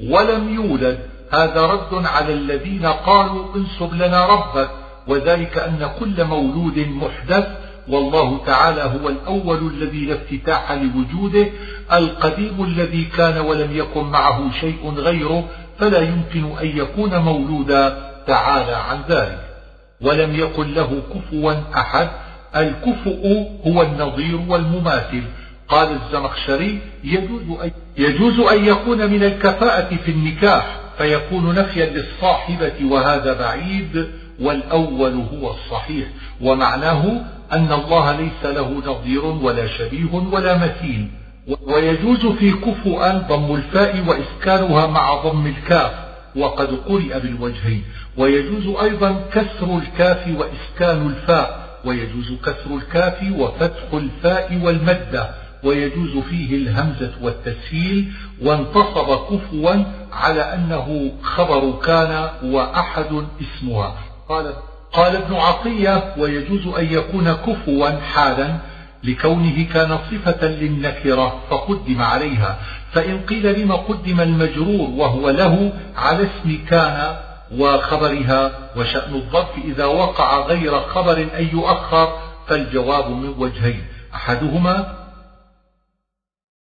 [0.00, 0.98] ولم يولد.
[1.30, 4.70] هذا رد على الذين قالوا انسب لنا ربك
[5.06, 7.46] وذلك أن كل مولود محدث
[7.88, 11.46] والله تعالى هو الأول الذي لا افتتاح لوجوده
[11.92, 18.08] القديم الذي كان ولم يكن معه شيء غيره فلا يمكن أن يكون مولودا.
[18.26, 19.40] تعالى عن ذلك.
[20.00, 22.08] ولم يكن له كفوا أحد
[22.56, 23.26] الكفؤ
[23.66, 25.22] هو النظير والمماثل.
[25.68, 26.78] قال الزمخشري
[27.98, 34.08] يجوز أن, يكون من الكفاءة في النكاح فيكون نفيا للصاحبة وهذا بعيد
[34.40, 36.08] والأول هو الصحيح.
[36.40, 37.04] ومعناه
[37.52, 41.08] أن الله ليس له نظير ولا شبيه ولا مثيل.
[41.62, 45.92] ويجوز في كفؤا ضم الفاء وإسكانها مع ضم الكاف
[46.36, 47.84] وقد قرئ بالوجهين.
[48.16, 51.68] ويجوز أيضا كسر الكاف وإسكان الفاء.
[51.84, 55.47] ويجوز كسر الكاف وفتح الفاء والمدة.
[55.64, 63.94] ويجوز فيه الهمزة والتسهيل وانتصب كفوا على أنه خبر كان وأحد اسمها.
[64.28, 64.52] قال
[64.92, 68.56] قال ابن عطية ويجوز أن يكون كفوا حالا
[69.04, 72.58] لكونه كان صفة للنكرة فقدم عليها.
[72.92, 77.16] فإن قيل لما قدم المجرور وهو له على اسم كان
[77.58, 83.82] وخبرها وشأن الظرف إذا وقع غير خبر أن يؤخر فالجواب من وجهين.
[84.14, 84.97] أحدهما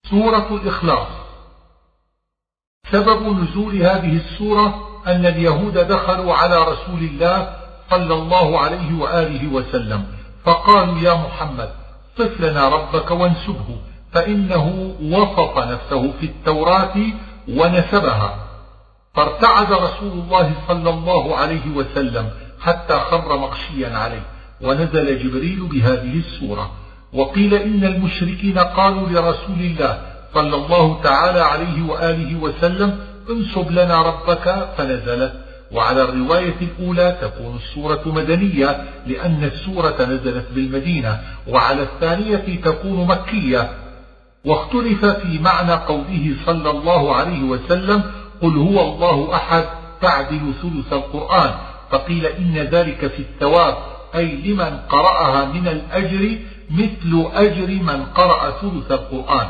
[0.06, 1.08] سورة الإخلاص.
[2.92, 7.56] سبب نزول هذه السورة أن اليهود دخلوا على رسول الله
[7.90, 10.06] صلى الله عليه وآله وسلم
[10.44, 11.70] فقالوا يا محمد
[12.18, 13.80] صف لنا ربك وانسبه
[14.12, 16.96] فإنه وصف نفسه في التوراة
[17.48, 18.44] ونسبها.
[19.14, 22.30] فارتعد رسول الله صلى الله عليه وسلم
[22.60, 24.22] حتى خر مغشيا عليه
[24.60, 26.70] ونزل جبريل بهذه السورة.
[27.12, 30.00] وقيل إن المشركين قالوا لرسول الله
[30.34, 32.98] صلى الله تعالى عليه وآله وسلم
[33.30, 35.32] انسب لنا ربك فنزلت.
[35.72, 43.70] وعلى الرواية الأولى تكون السورة مدنية لأن السورة نزلت بالمدينة وعلى الثانية تكون مكية.
[44.44, 48.02] واختلف في معنى قوله صلى الله عليه وسلم
[48.42, 49.64] قل هو الله أحد
[50.00, 51.54] تعدل ثلث القرآن
[51.90, 53.76] فقيل إن ذلك في الثواب
[54.14, 56.38] أي لمن قرأها من الأجر
[56.70, 59.48] مثل أجر من قرأ ثلث القرآن.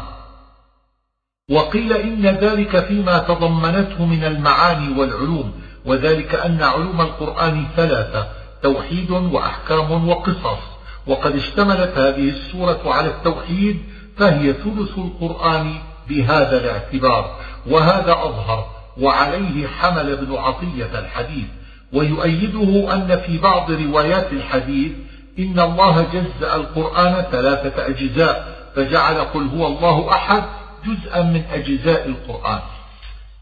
[1.50, 5.52] وقيل إن ذلك فيما تضمنته من المعاني والعلوم
[5.84, 8.28] وذلك أن علوم القرآن ثلاثة
[8.62, 10.58] توحيد وأحكام وقصص.
[11.06, 13.82] وقد اشتملت هذه السورة على التوحيد
[14.16, 15.74] فهي ثلث القرآن
[16.08, 17.36] بهذا الاعتبار.
[17.66, 21.46] وهذا أظهر وعليه حمل ابن عطية الحديث.
[21.92, 24.92] ويؤيده أن في بعض روايات الحديث
[25.38, 30.42] إن الله جزأ القرآن ثلاثة أجزاء فجعل قل هو الله أحد
[30.86, 32.60] جزءا من أجزاء القرآن.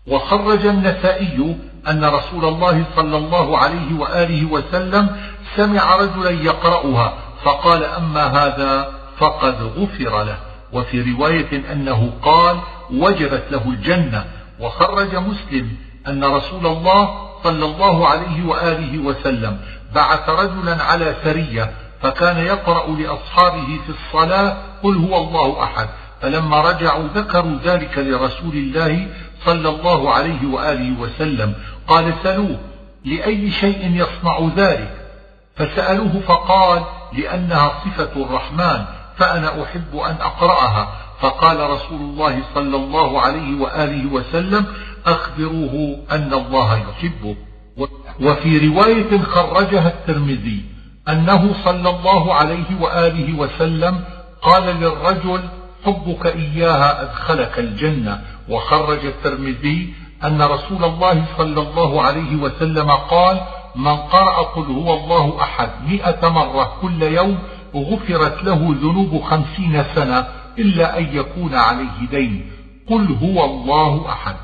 [0.07, 1.57] وخرج النسائي
[1.89, 5.17] أن رسول الله صلى الله عليه وآله وسلم
[5.57, 10.37] سمع رجلا يقرأها فقال أما هذا فقد غفر له.
[10.73, 12.57] وفي رواية أنه قال
[12.91, 14.25] وجبت له الجنة.
[14.61, 15.77] وخرج مسلم
[16.09, 19.59] أن رسول الله صلى الله عليه وآله وسلم
[19.95, 21.71] بعث رجلا على سرية
[22.07, 25.88] فكان يقرأ لأصحابه في الصلاة قل هو الله أحد.
[26.23, 29.09] فلما رجعوا ذكروا ذلك لرسول الله
[29.45, 31.55] صلى الله عليه وآله وسلم.
[31.88, 32.59] قال سلوه
[33.05, 34.90] لأي شيء يصنع ذلك؟
[35.57, 38.85] فسألوه فقال لأنها صفة الرحمن
[39.16, 40.88] فأنا أحب أن أقرأها.
[41.21, 44.66] فقال رسول الله صلى الله عليه وآله وسلم
[45.07, 47.37] أخبروه أن الله يحبه.
[48.21, 50.76] وفي رواية خرجها الترمذي.
[51.09, 54.01] أنه صلى الله عليه وآله وسلم
[54.42, 55.40] قال للرجل
[55.85, 58.21] حبك إياها أدخلك الجنة.
[58.49, 63.40] وخرج الترمذي أن رسول الله صلى الله عليه وسلم قال
[63.77, 67.38] من قرأ قل هو الله أحد مئة مرة كل يوم
[67.75, 70.27] غفرت له ذنوب خمسين سنة
[70.59, 72.51] إلا أن يكون عليه دين.
[72.90, 74.37] قل هو الله أحد.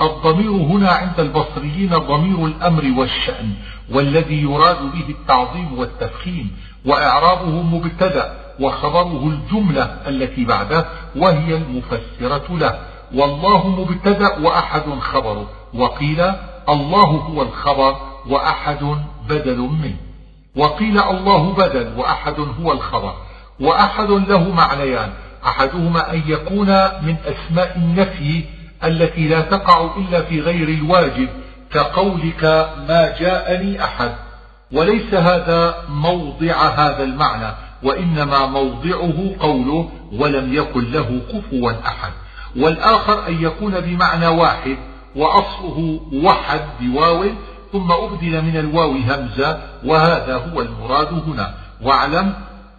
[0.00, 3.52] الضمير هنا عند البصريين ضمير الأمر والشأن
[3.90, 6.56] والذي يراد به التعظيم والتفخيم
[6.86, 12.78] وإعرابه مبتدأ وخبره الجملة التي بعده وهي المفسرة له.
[13.14, 16.20] والله مبتدأ وأحد خبره وقيل
[16.68, 18.96] الله هو الخبر وأحد
[19.28, 19.96] بدل منه.
[20.56, 23.14] وقيل الله بدل وأحد هو الخبر
[23.60, 25.12] وأحد له معنيان
[25.46, 26.68] أحدهما أن يكون
[27.02, 28.44] من أسماء النفي
[28.86, 31.28] التي لا تقع إلا في غير الواجب
[31.72, 32.44] كقولك
[32.88, 34.10] ما جاءني أحد.
[34.72, 42.12] وليس هذا موضع هذا المعنى وإنما موضعه قوله ولم يكن له كفوا أحد.
[42.56, 44.76] والآخر أن يكون بمعنى واحد
[45.16, 47.24] وأصله وحد بواو
[47.72, 51.54] ثم أبدل من الواو همزة وهذا هو المراد هنا.
[51.82, 52.34] واعلم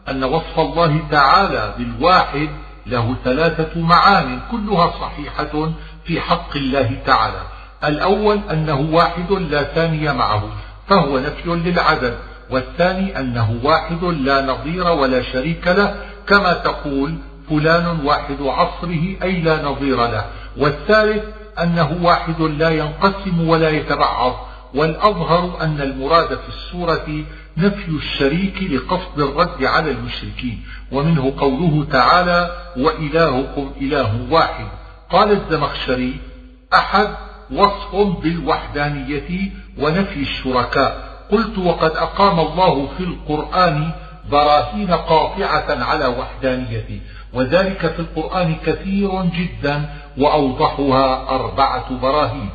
[0.09, 2.49] أن وصف الله تعالى بالواحد
[2.89, 5.71] له ثلاثة معان كلها صحيحة
[6.05, 7.41] في حق الله تعالى.
[7.83, 10.43] الأول أنه واحد لا ثاني معه
[10.87, 12.17] فهو نفي للعدد
[12.49, 15.95] والثاني أنه واحد لا نظير ولا شريك له
[16.27, 17.15] كما تقول
[17.49, 20.25] فلان واحد عصره أي لا نظير له.
[20.57, 21.23] والثالث
[21.59, 24.47] أنه واحد لا ينقسم ولا يتبعض
[24.77, 27.23] والأظهر أن المراد في السورة
[27.57, 30.63] نفي الشريك لقصد الرد على المشركين.
[30.91, 34.65] ومنه قوله تعالى وإلهكم إله واحد.
[35.09, 36.19] قال الزمخشري
[36.73, 37.07] أحد
[37.51, 41.07] وصف بالوحدانية ونفي الشركاء.
[41.31, 43.91] قلت وقد أقام الله في القرآن
[44.31, 46.99] براهين قاطعة على وحدانيته.
[47.33, 52.49] وذلك في القرآن كثير جدا وأوضحها أربعة براهين.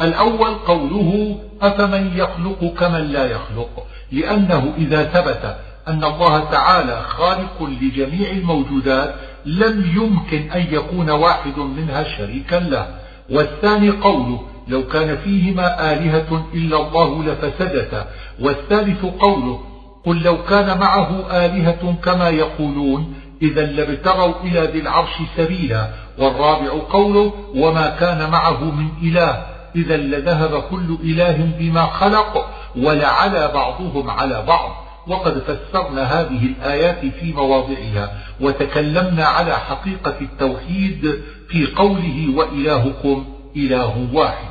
[0.00, 5.56] الأول قوله أفمن يخلق كمن لا يخلق؟ لأنه إذا ثبت
[5.88, 9.14] أن الله تعالى خالق لجميع الموجودات
[9.46, 12.86] لم يمكن أن يكون واحد منها شريكا له.
[13.30, 18.06] والثاني قوله لو كان فيهما آلهة إلا الله لفسدتا.
[18.40, 19.60] والثالث قوله
[20.06, 25.88] قل لو كان معه آلهة كما يقولون إذا لابتغوا إلى ذي العرش سبيلا.
[26.18, 34.10] والرابع قوله وما كان معه من إله إذا لذهب كل إله بما خلق ولعلى بعضهم
[34.10, 34.86] على بعض.
[35.06, 43.24] وقد فسرنا هذه الآيات في مواضعها وتكلمنا على حقيقة التوحيد في قوله وإلهكم
[43.56, 44.48] إله واحد.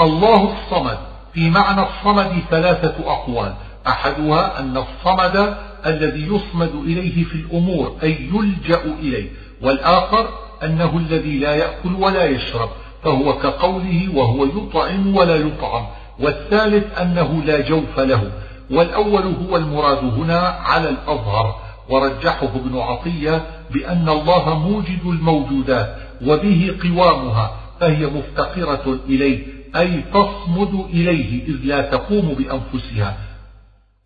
[0.00, 0.98] الله الصمد
[1.34, 3.54] في معنى الصمد ثلاثة أقوال.
[3.86, 5.56] أحدها أن الصمد
[5.86, 9.30] الذي يصمد إليه في الأمور أي يلجأ إليه.
[9.62, 10.28] والآخر
[10.62, 12.70] أنه الذي لا يأكل ولا يشرب.
[13.02, 15.86] فهو كقوله وهو يطعم ولا يطعم
[16.20, 18.32] والثالث أنه لا جوف له
[18.70, 21.54] والأول هو المراد هنا على الأظهر
[21.88, 25.96] ورجحه ابن عطية بأن الله موجد الموجودات
[26.26, 29.46] وبه قوامها فهي مفتقرة إليه
[29.76, 33.16] أي تصمد إليه إذ لا تقوم بأنفسها.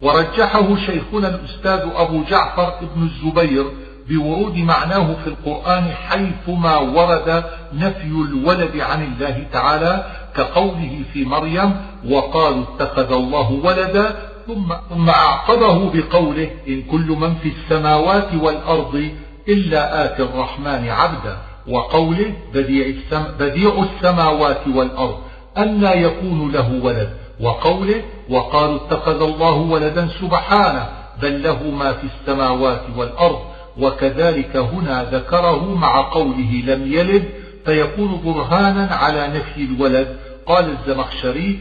[0.00, 3.64] ورجحه شيخنا الأستاذ أبو جعفر ابن الزبير
[4.08, 11.76] بورود معناه في القرآن حيثما ورد نفي الولد عن الله تعالى كقوله في مريم
[12.08, 19.10] وقالوا اتخذ الله ولدا ثم, ثم أعقبه بقوله إن كل من في السماوات والأرض
[19.48, 21.36] إلا آتي الرحمن عبدا
[21.68, 22.94] وقوله بديع,
[23.38, 25.18] بديع السماوات والأرض
[25.58, 30.88] أنى يكون له ولد وقوله وقالوا اتخذ الله ولدا سبحانه
[31.22, 37.24] بل له ما في السماوات والأرض وكذلك هنا ذكره مع قوله لم يلد
[37.64, 40.16] فيكون برهانا على نفي الولد.
[40.46, 41.58] قال الزمخشري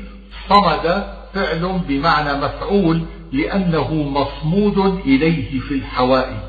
[0.50, 1.04] صمد
[1.34, 3.02] فعل بمعنى مفعول
[3.34, 6.46] لأنه مصمود إليه في الحوائج.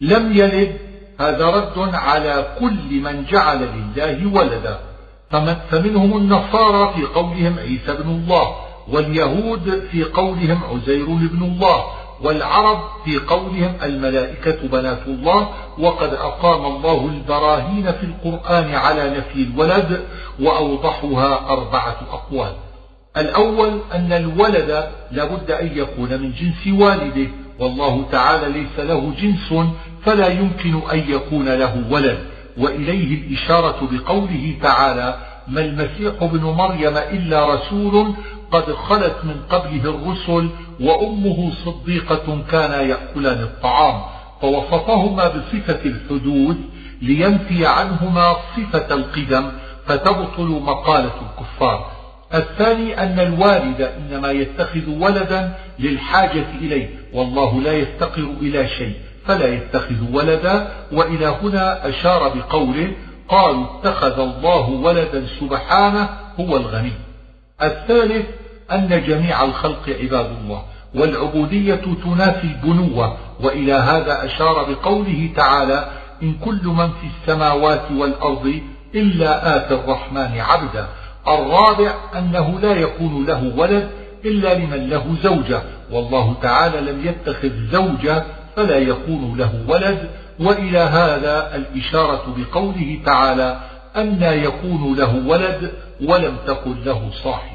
[0.00, 0.76] لم يلد
[1.20, 4.78] هذا رد على كل من جعل لله ولدا.
[5.70, 8.56] فمنهم النصارى في قولهم عيسى بن الله
[8.88, 11.84] واليهود في قولهم عزير بن الله
[12.24, 15.48] والعرب في قولهم الملائكة بنات الله
[15.78, 20.00] وقد أقام الله البراهين في القرآن على نفي الولد
[20.40, 22.52] وأوضحها أربعة أقوال.
[23.16, 29.68] الأول أن الولد لابد أن يكون من جنس والده والله تعالى ليس له جنس
[30.04, 32.18] فلا يمكن أن يكون له ولد.
[32.58, 35.18] وإليه الإشارة بقوله تعالى
[35.48, 38.14] ما المسيح ابن مريم إلا رسول
[38.54, 40.48] قد خلت من قبله الرسل
[40.80, 44.00] وأمه صديقة كانا يأكلان الطعام
[44.40, 46.56] فوصفهما بصفة الحدوث
[47.02, 49.50] لينفي عنهما صفة القدم
[49.86, 51.90] فتبطل مقالة الكفار.
[52.34, 58.94] الثاني أن الوالد إنما يتخذ ولدا للحاجة إليه والله لا يفتقر إلى شيء
[59.26, 62.92] فلا يتخذ ولدا وإلى هنا أشار بقوله
[63.28, 66.08] قالوا اتخذ الله ولدا سبحانه
[66.40, 66.92] هو الغني.
[67.62, 68.26] الثالث
[68.72, 70.62] أن جميع الخلق عباد الله
[70.94, 73.16] والعبودية تنافي البنوة.
[73.40, 75.88] وإلى هذا أشار بقوله تعالى
[76.22, 78.60] إن كل من في السماوات والأرض
[78.94, 80.86] إلا آتى الرحمن عبدا.
[81.28, 83.90] الرابع أنه لا يكون له ولد
[84.24, 85.62] إلا لمن له زوجة.
[85.90, 88.24] والله تعالى لم يتخذ زوجة
[88.56, 90.10] فلا يكون له ولد.
[90.40, 93.60] وإلى هذا الإشارة بقوله تعالى
[93.96, 97.53] أن يكون له ولد ولم تكن له صاحبة.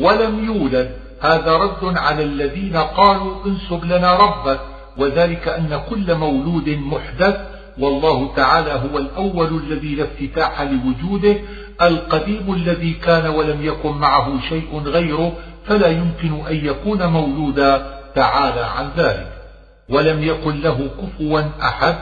[0.00, 0.90] ولم يولد.
[1.20, 4.60] هذا رد على الذين قالوا انسب لنا ربك
[4.96, 7.36] وذلك أن كل مولود محدث
[7.78, 11.36] والله تعالى هو الأول الذي لا افتتاح لوجوده
[11.82, 15.32] القديم الذي كان ولم يكن معه شيء غيره
[15.66, 18.02] فلا يمكن أن يكون مولودا.
[18.14, 19.32] تعالى عن ذلك.
[19.88, 21.94] ولم يكن له كفوا أحد.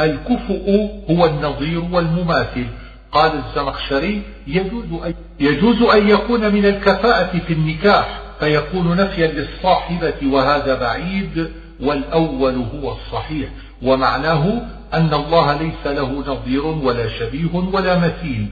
[0.00, 0.70] الكفؤ
[1.10, 2.66] هو النظير والمماثل.
[3.12, 10.74] قال الزمخشري يجوز أن, يجوز أن يكون من الكفاءة في النكاح فيكون نفيا للصاحبة وهذا
[10.80, 11.50] بعيد
[11.80, 13.48] والأول هو الصحيح.
[13.82, 14.62] ومعناه
[14.94, 18.46] أن الله ليس له نظير ولا شبيه ولا مثيل.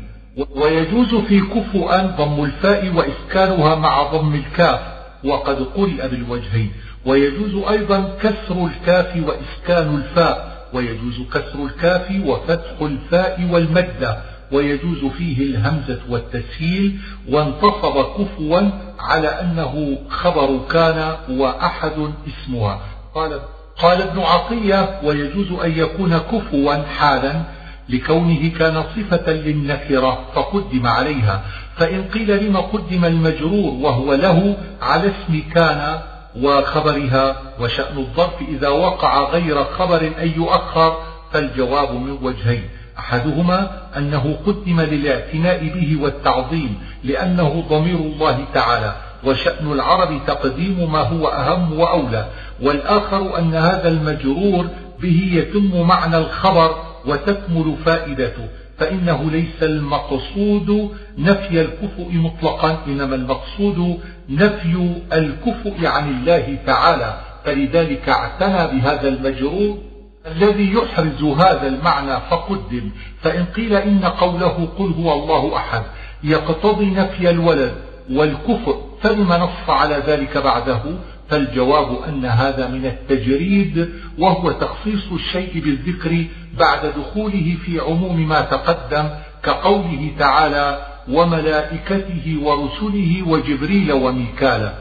[0.50, 4.80] ويجوز في كفؤا ضم الفاء وإسكانها مع ضم الكاف
[5.24, 6.72] وقد قرئ بالوجهين.
[7.07, 10.57] ويجوز أيضا كسر الكاف وإسكان الفاء.
[10.72, 18.61] ويجوز كسر الكاف وفتح الفاء والمدة ويجوز فيه الهمزة والتسهيل وانتصب كفوا
[19.01, 22.80] على أنه خبر كان وأحد اسمها.
[23.14, 23.40] قال
[23.78, 27.42] قال ابن عطية ويجوز أن يكون كفوا حالا
[27.88, 31.42] لكونه كان صفة للنكرة فقدم عليها.
[31.76, 35.99] فإن قيل لما قدم المجرور وهو له على اسم كان
[36.42, 40.97] وخبرها وشأن الظرف إذا وقع غير خبر أن يؤخر
[41.32, 42.68] فالجواب من وجهين.
[42.99, 48.94] أحدهما أنه قدم للاعتناء به والتعظيم لأنه ضمير الله تعالى
[49.24, 52.26] وشأن العرب تقديم ما هو أهم وأولى
[52.62, 54.66] والآخر أن هذا المجرور
[55.01, 56.74] به يتم معنى الخبر
[57.07, 67.20] وتكمل فائدته فإنه ليس المقصود نفي الكفؤ مطلقا إنما المقصود نفي الكفؤ عن الله تعالى
[67.44, 69.78] فلذلك اعتنى بهذا المجرور
[70.27, 72.91] الذي يحرز هذا المعنى فقدم
[73.22, 75.83] فإن قيل إن قوله قل هو الله أحد
[76.24, 77.74] يقتضي نفي الولد
[78.12, 80.83] والكفر فلم نص على ذلك بعده؟
[81.31, 86.24] فالجواب أن هذا من التجريد وهو تخصيص الشيء بالذكر
[86.59, 89.09] بعد دخوله في عموم ما تقدم
[89.43, 94.72] كقوله تعالى وملائكته ورسله وجبريل وميكال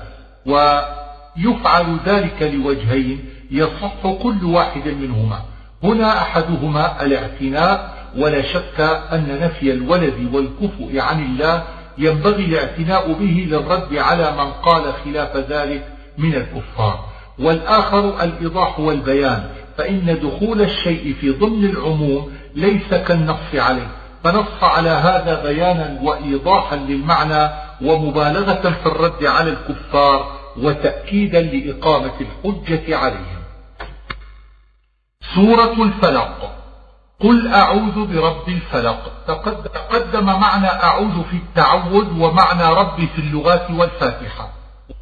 [0.45, 5.39] ويفعل ذلك لوجهين يصح كل واحد منهما.
[5.83, 8.79] هنا أحدهما الاعتناء ولا شك
[9.13, 11.63] أن نفي الولد والكفء عن الله.
[11.97, 15.87] ينبغي الاعتناء به للرد على من قال خلاف ذلك
[16.17, 17.05] من الكفار.
[17.39, 19.43] والآخر الإيضاح والبيان.
[19.77, 23.87] فإن دخول الشيء في ضمن العموم ليس كالنص عليه.
[24.25, 27.49] فنص على هذا بيانا وإيضاحا للمعنى
[27.81, 33.34] ومبالغة في الرد على الكفار وتأكيدا لإقامة الحجة عليهم
[35.35, 36.51] سورة الفلق.
[37.19, 39.11] قل أعوذ برب الفلق.
[39.73, 44.49] تقدم معنى أعوذ في التعوذ ومعنى رب في اللغات والفاتحة.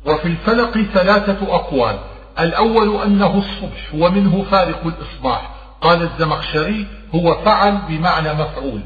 [0.06, 2.00] وفي الفلق ثلاثة أقوال.
[2.40, 5.50] الأول أنه الصبح ومنه فارق الإصباح.
[5.82, 8.82] قال الزمخشري هو فعل بمعنى مفعول.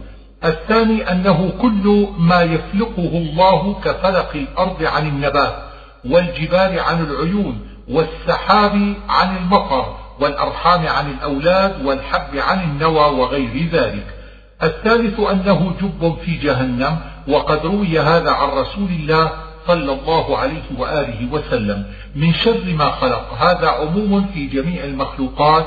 [0.46, 5.56] الثاني أنه كل ما يفلقه الله كفلق الأرض عن النبات
[6.06, 10.07] والجبال عن العيون والسحاب عن المطر.
[10.20, 14.06] والأرحام عن الأولاد والحب عن النوى وغير ذلك.
[14.64, 16.98] الثالث أنه جب في جهنم
[17.28, 19.32] وقد روي هذا عن رسول الله
[19.68, 21.86] صلى الله عليه وآله وسلم.
[22.16, 23.34] من شر ما خلق.
[23.40, 25.66] هذا عموم في جميع المخلوقات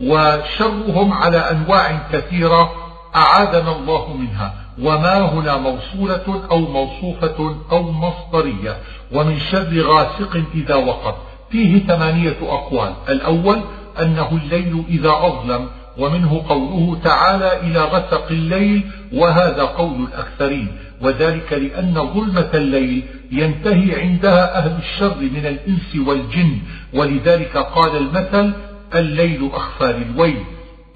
[0.00, 2.72] وشرهم على أنواع كثيرة
[3.16, 4.54] أعاذنا الله منها.
[4.82, 8.76] وما هنا موصولة أو موصوفة أو مصدرية.
[9.12, 11.14] ومن شر غاسق إذا وقب.
[11.50, 12.92] فيه ثمانية أقوال.
[13.08, 13.60] الأول
[14.02, 15.68] أنه الليل إذا أظلم
[15.98, 20.68] ومنه قوله تعالى إلى غسق الليل وهذا قول الأكثرين.
[21.00, 26.58] وذلك لأن ظلمة الليل ينتهي عندها أهل الشر من الإنس والجن.
[26.94, 28.52] ولذلك قال المثل
[28.94, 30.44] الليل أخفى للويل.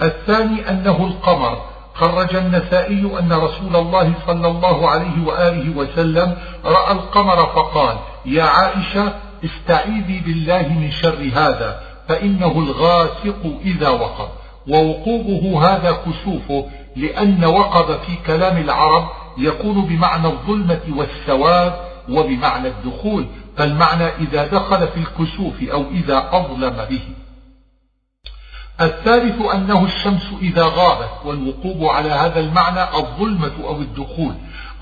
[0.03, 1.59] الثاني أنه القمر.
[1.95, 7.97] خرج النسائي أن رسول الله صلى الله عليه وآله وسلم رأى القمر فقال
[8.27, 9.13] يا عائشة
[9.45, 14.29] استعيذي بالله من شر هذا فإنه الغاسق إذا وقب.
[14.69, 19.09] ووقوبه هذا كسوفه لأن وقب في كلام العرب
[19.39, 21.73] يكون بمعنى الظلمة والسواد
[22.09, 23.27] وبمعنى الدخول.
[23.57, 27.03] فالمعنى إذا دخل في الكسوف أو إذا أظلم به.
[28.81, 34.35] الثالث أنه الشمس إذا غابت والوقوب على هذا المعنى الظلمة أو الدخول.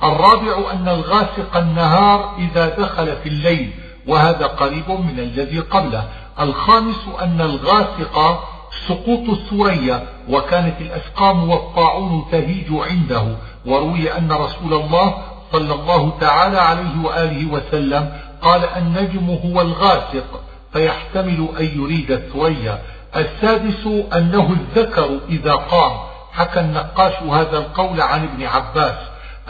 [0.02, 3.72] الرابع أن الغاسق النهار إذا دخل في الليل
[4.06, 6.04] وهذا قريب من الذي قبله.
[6.40, 8.40] الخامس أن الغاسق
[8.88, 13.36] سقوط الثريا وكانت الأسقام والطاعون تهيج عنده.
[13.66, 15.14] وروي أن رسول الله
[15.52, 20.40] صلى الله تعالى عليه وآله وسلم قال النجم هو الغاسق
[20.72, 22.82] فيحتمل أن يريد الثريا
[23.16, 25.92] السادس أنه الذكر إذا قام.
[26.32, 28.98] حكى النقاش هذا القول عن ابن عباس.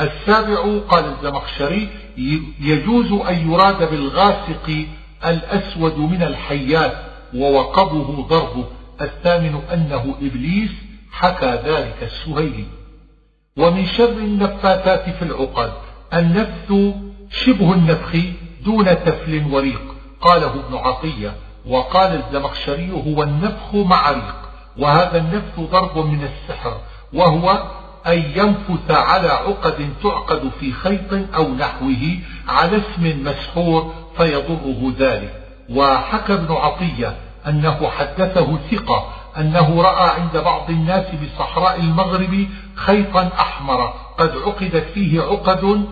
[0.00, 1.88] السابع قال الزمخشري
[2.60, 4.86] يجوز أن يراد بالغاسق
[5.26, 6.92] الأسود من الحيات
[7.34, 8.64] ووقبه ضربه.
[9.00, 10.70] الثامن أنه إبليس
[11.12, 12.64] حكى ذلك السهيلي.
[13.56, 15.72] ومن شر النفاثات في العقد
[16.14, 16.72] النفث
[17.30, 18.16] شبه النفخ
[18.64, 19.82] دون تفل وريق
[20.20, 21.34] قاله ابن عطية.
[21.66, 24.36] وقال الزمخشري هو النفخ مع ريق
[24.78, 26.80] وهذا النفث ضرب من السحر
[27.12, 27.62] وهو
[28.06, 35.42] أن ينفث على عقد تعقد في خيط أو نحوه على اسم مسحور فيضره ذلك.
[35.70, 43.94] وحكى ابن عطية أنه حدثه ثقة أنه رأى عند بعض الناس بصحراء المغرب خيطا أحمر
[44.18, 45.86] قد عقدت فيه عقد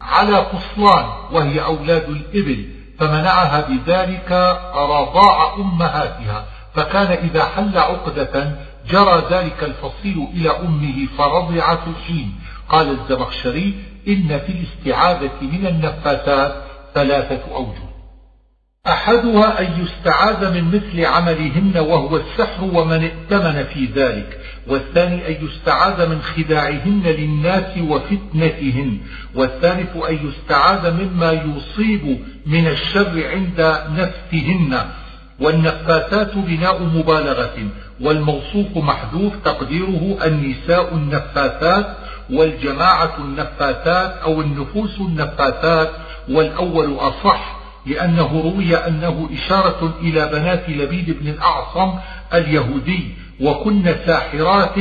[0.00, 2.68] على فصلان وهي أولاد الإبل
[2.98, 4.32] فمنعها بذلك
[4.74, 6.44] رضاع أمهاتها
[6.74, 8.52] فكان إذا حل عقدة
[8.90, 12.34] جرى ذلك الفصيل إلى أمه فرضعت الحين.
[12.68, 13.74] قال الزمخشري
[14.08, 16.64] إن في الاستعاذة من النفاثات
[16.94, 17.86] ثلاثة أوجه.
[18.86, 24.40] أحدها أن يستعاذ من مثل عملهن وهو السحر ومن ائتمن في ذلك.
[24.66, 28.98] والثاني أن يستعاذ من خداعهن للناس وفتنتهن.
[29.34, 35.05] والثالث أن يستعاذ مما يصيب من الشر عند نفسهن.
[35.40, 37.56] والنفاثات بناء مبالغة
[38.00, 41.86] والموصوف محذوف تقديره النساء النفاثات
[42.30, 45.90] والجماعة النفاثات أو النفوس النفاثات
[46.28, 47.56] والأول أصح
[47.86, 51.94] لأنه روي أنه إشارة إلى بنات لبيد بن الأعصم
[52.34, 54.74] اليهودي وكن ساحرات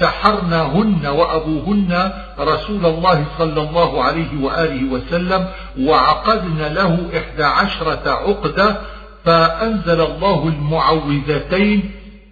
[0.00, 5.46] سحرناهن وأبوهن رسول الله صلى الله عليه وآله وسلم
[5.80, 8.80] وعقدن له إحدى عشرة عقدة
[9.24, 11.90] فأنزل الله المعوذتين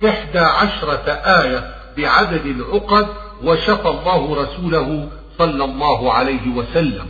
[0.09, 3.07] إحدى عشرة آية بعدد العقد
[3.45, 5.09] وشفى الله رسوله
[5.39, 7.07] صلى الله عليه وسلم.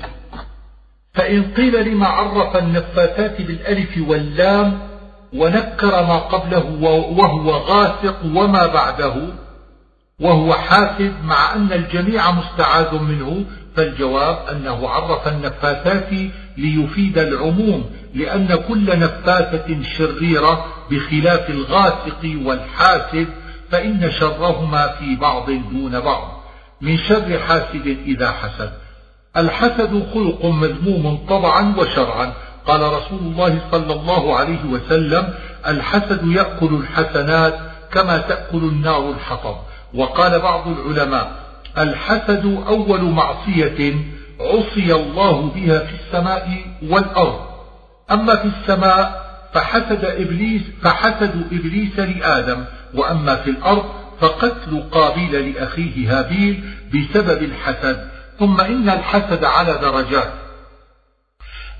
[1.14, 4.78] فإن قيل لما عرف النفاثات بالألف واللام
[5.34, 6.78] ونكر ما قبله
[7.18, 9.14] وهو غاسق وما بعده
[10.20, 13.44] وهو حاسد مع أن الجميع مستعاذ منه
[13.78, 16.10] فالجواب أنه عرف النفاثات
[16.56, 23.28] ليفيد العموم لأن كل نفاثة شريرة بخلاف الغاسق والحاسد
[23.70, 26.42] فإن شرهما في بعض دون بعض.
[26.80, 28.72] من شر حاسد إذا حسد.
[29.36, 32.32] الحسد خلق مذموم طبعا وشرعا.
[32.66, 35.34] قال رسول الله صلى الله عليه وسلم
[35.66, 37.58] الحسد يأكل الحسنات
[37.92, 39.56] كما تأكل النار الحطب.
[39.94, 41.47] وقال بعض العلماء
[41.78, 43.94] الحسد أول معصية
[44.40, 47.40] عصي الله بها في السماء والأرض.
[48.10, 52.64] أما في السماء فحسد إبليس فحسد إبليس لآدم
[52.94, 53.84] وأما في الأرض
[54.20, 56.64] فقتل قابيل لأخيه هابيل
[56.94, 58.08] بسبب الحسد.
[58.38, 60.32] ثم إن الحسد على درجات.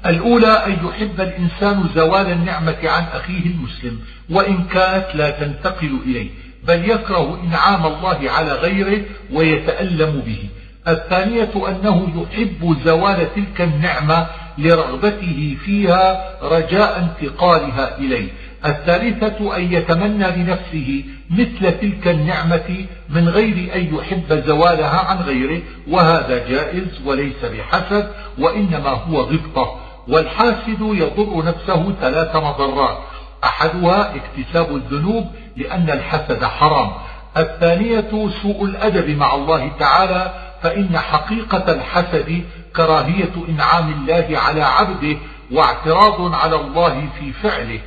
[0.07, 6.31] الأولى أن يحب الإنسان زوال النعمة عن أخيه المسلم وإن كانت لا تنتقل إليه.
[6.67, 9.03] بل يكره إنعام الله على غيره
[9.33, 10.49] ويتألم به.
[10.89, 14.27] الثانية أنه يحب زوال تلك النعمة
[14.59, 18.29] لرغبته فيها رجاء انتقالها إليه.
[18.67, 26.49] الثالثة أن يتمنى لنفسه مثل تلك النعمة من غير أن يحب زوالها عن غيره وهذا
[26.49, 29.81] جائز وليس بحسد وإنما هو غبطة.
[30.09, 32.99] والحاسد يضر نفسه ثلاث مضرات.
[33.45, 35.27] أحدها اكتساب الذنوب
[35.59, 36.91] لأن الحسد حرام.
[37.37, 42.45] الثانية سوء الأدب مع الله تعالى فإن حقيقة الحسد
[42.77, 45.17] كراهية إنعام الله على عبده
[45.53, 47.81] واعتراض على الله في فعله.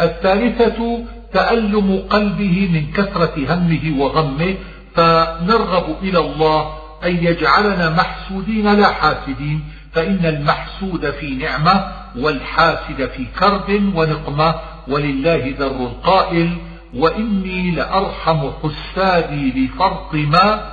[0.00, 4.54] الثالثة تألم قلبه من كثرة همه وغمه
[4.94, 9.64] فنرغب إلى الله أن يجعلنا محسودين لا حاسدين.
[9.92, 11.84] فإن المحسود في نعمة
[12.16, 14.54] والحاسد في كرب ونقمة
[14.88, 16.56] ولله ذر القائل
[16.94, 20.72] وإني لأرحم حسادي لفرط ما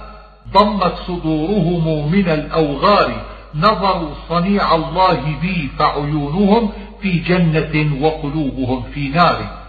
[0.54, 9.60] ضمت صدورهم من الأوغار نظروا صنيع الله بي فعيونهم في جنة وقلوبهم في نار.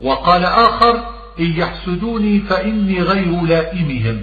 [0.00, 0.94] وقال آخر
[1.40, 4.22] إن يحسدوني فإني غير لائمهم.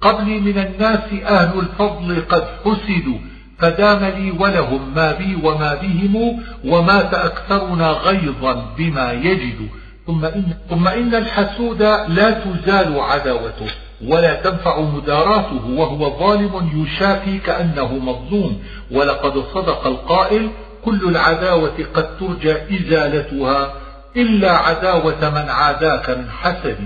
[0.00, 3.18] قبلي من الناس أهل الفضل قد حسدوا
[3.58, 9.68] فدام لي ولهم ما بي وما بهم ومات أكثرنا غيظا بما يجد
[10.10, 13.66] ثم إن, ثم إن الحسود لا تزال عداوته
[14.06, 20.50] ولا تنفع مداراته وهو ظالم يشافي كأنه مظلوم ولقد صدق القائل
[20.84, 23.72] كل العداوة قد ترجى إزالتها
[24.16, 26.78] إلا عداوة من عاداك من حسد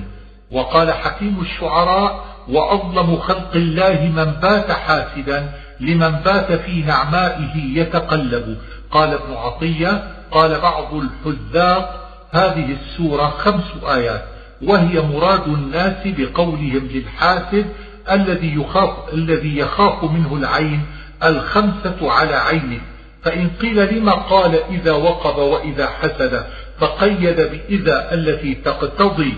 [0.51, 8.57] وقال حكيم الشعراء وأظلم خلق الله من بات حاسدا لمن بات في نعمائه يتقلب
[8.91, 12.04] قال ابن عطية قال بعض الحذاق
[12.35, 14.25] هذه السورة خمس آيات
[14.63, 17.67] وهي مراد الناس بقولهم للحاسد
[18.11, 20.83] الذي يخاف, الذي يخاف منه العين
[21.25, 22.81] الخمسة على عينه.
[23.23, 26.45] فإن قيل لما قال إذا وقب وإذا حسد
[26.79, 29.35] فقيد بإذا التي تقتضي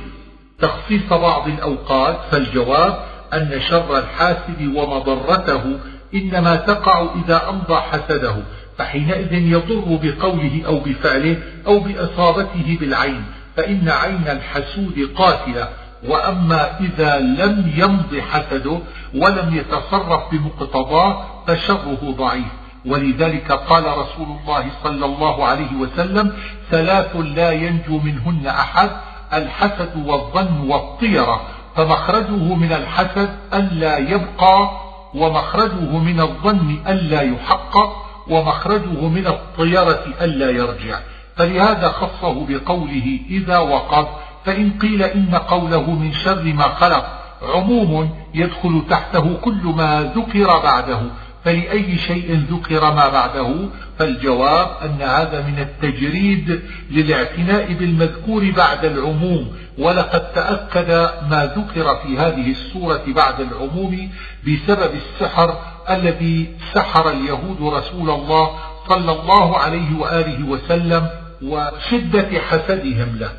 [0.60, 2.98] تخصيص بعض الأوقات فالجواب
[3.34, 5.78] أن شر الحاسد ومضرته
[6.14, 8.36] إنما تقع إذا أمضى حسده.
[8.78, 13.24] فحينئذ يضر بقوله أو بفعله أو بإصابته بالعين
[13.56, 15.68] فإن عين الحسود قاتلة
[16.08, 18.78] وأما إذا لم يمض حسده
[19.14, 22.52] ولم يتصرف بمقتضاه فشره ضعيف.
[22.86, 26.32] ولذلك قال رسول الله صلى الله عليه وسلم
[26.70, 28.90] ثلاث لا ينجو منهن أحد
[29.32, 31.40] الحسد والظن والطيرة
[31.76, 34.70] فمخرجه من الحسد ألا يبقى
[35.14, 40.98] ومخرجه من الظن ألا يحقق ومخرجه من الطيرة ألا يرجع.
[41.36, 44.08] فلهذا خصه بقوله إذا وقف
[44.44, 47.06] فإن قيل إن قوله من شر ما خلق
[47.42, 51.00] عموم يدخل تحته كل ما ذكر بعده.
[51.44, 53.68] فلأي شيء ذكر ما بعده؟
[53.98, 56.60] فالجواب أن هذا من التجريد
[56.90, 59.52] للاعتناء بالمذكور بعد العموم.
[59.78, 60.90] ولقد تأكد
[61.30, 64.10] ما ذكر في هذه السورة بعد العموم
[64.46, 65.58] بسبب السحر
[65.90, 68.50] الذي سحر اليهود رسول الله
[68.88, 71.08] صلى الله عليه وآله وسلم
[71.42, 73.32] وشدة حسدهم له.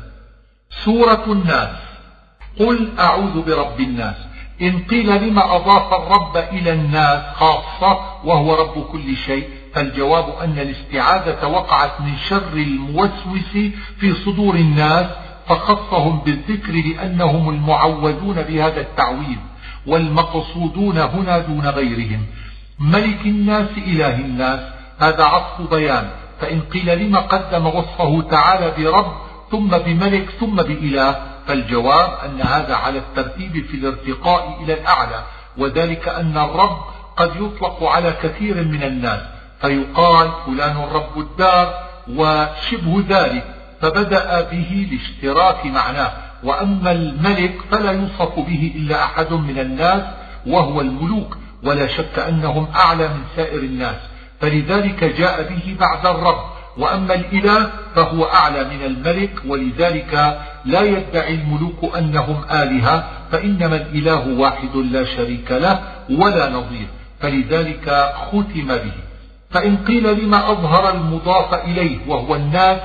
[0.84, 1.76] سورة الناس.
[2.58, 4.16] قل أعوذ برب الناس.
[4.62, 11.46] إن قيل لما أضاف الرب إلى الناس خاصة وهو رب كل شيء فالجواب أن الاستعاذة
[11.46, 13.52] وقعت من شر الموسوس
[14.00, 15.06] في صدور الناس
[15.48, 19.38] فخصهم بالذكر لأنهم المعودون بهذا التعويذ.
[19.88, 22.26] والمقصودون هنا دون غيرهم.
[22.78, 24.60] ملك الناس إله الناس.
[24.98, 26.10] هذا عطف بيان.
[26.40, 29.12] فإن قيل لما قدم وصفه تعالى برب
[29.50, 31.16] ثم بملك ثم بإله
[31.46, 35.24] فالجواب أن هذا على الترتيب في الارتقاء إلى الأعلى.
[35.58, 36.78] وذلك أن الرب
[37.16, 39.20] قد يطلق على كثير من الناس.
[39.60, 43.54] فيقال فلان رب الدار وشبه ذلك.
[43.80, 46.27] فبدأ به لاشتراك معناه.
[46.44, 50.02] وأما الملك فلا يوصف به إلا أحد من الناس
[50.46, 53.96] وهو الملوك ولا شك أنهم أعلى من سائر الناس
[54.40, 56.40] فلذلك جاء به بعد الرب
[56.78, 64.76] وأما الإله فهو أعلى من الملك ولذلك لا يدعي الملوك أنهم آلهة فإنما الإله واحد
[64.76, 65.80] لا شريك له
[66.10, 66.86] ولا نظير
[67.20, 68.92] فلذلك ختم به.
[69.50, 72.78] فإن قيل لما أظهر المضاف إليه وهو الناس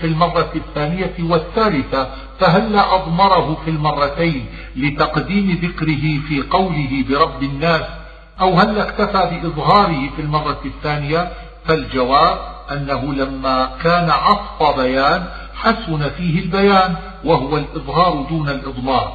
[0.00, 4.46] في المرة الثانية والثالثة فهلا أضمره في المرتين
[4.76, 7.82] لتقديم ذكره في قوله برب الناس؟
[8.40, 11.32] أو هل اكتفى بإظهاره في المرة الثانية؟
[11.64, 12.38] فالجواب
[12.72, 15.24] أنه لما كان عطف بيان
[15.54, 19.12] حسن فيه البيان وهو الإظهار دون الإضمار.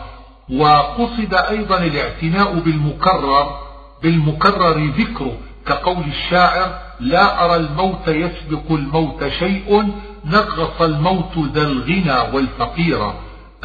[0.50, 3.60] وقصد أيضا الاعتناء بالمكرر
[4.04, 9.94] بالمكرر ذكره كقول الشاعر لا أرى الموت يسبق الموت شيء
[10.26, 13.14] نغص الموت ذا الغنى والفقير.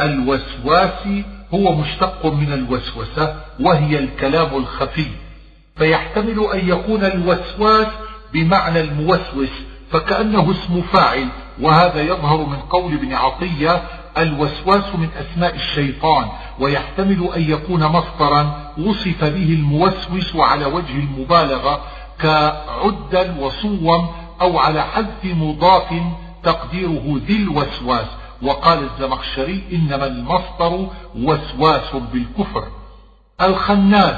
[0.00, 1.08] الوسواس
[1.54, 5.06] هو مشتق من الوسوسة وهي الكلام الخفي.
[5.76, 7.86] فيحتمل أن يكون الوسواس
[8.32, 9.50] بمعنى الموسوس
[9.90, 11.28] فكأنه اسم فاعل
[11.61, 13.82] وهذا يظهر من قول ابن عطية
[14.18, 16.28] الوسواس من أسماء الشيطان.
[16.58, 21.80] ويحتمل أن يكون مصدرا وصف به الموسوس على وجه المبالغة
[22.18, 24.08] كعدا وصوم
[24.40, 25.92] أو على حذف مضاف
[26.43, 28.07] تقديره ذي الوسواس.
[28.43, 32.66] وقال الزمخشري إنما المصدر وسواس بالكفر.
[33.41, 34.16] الخناس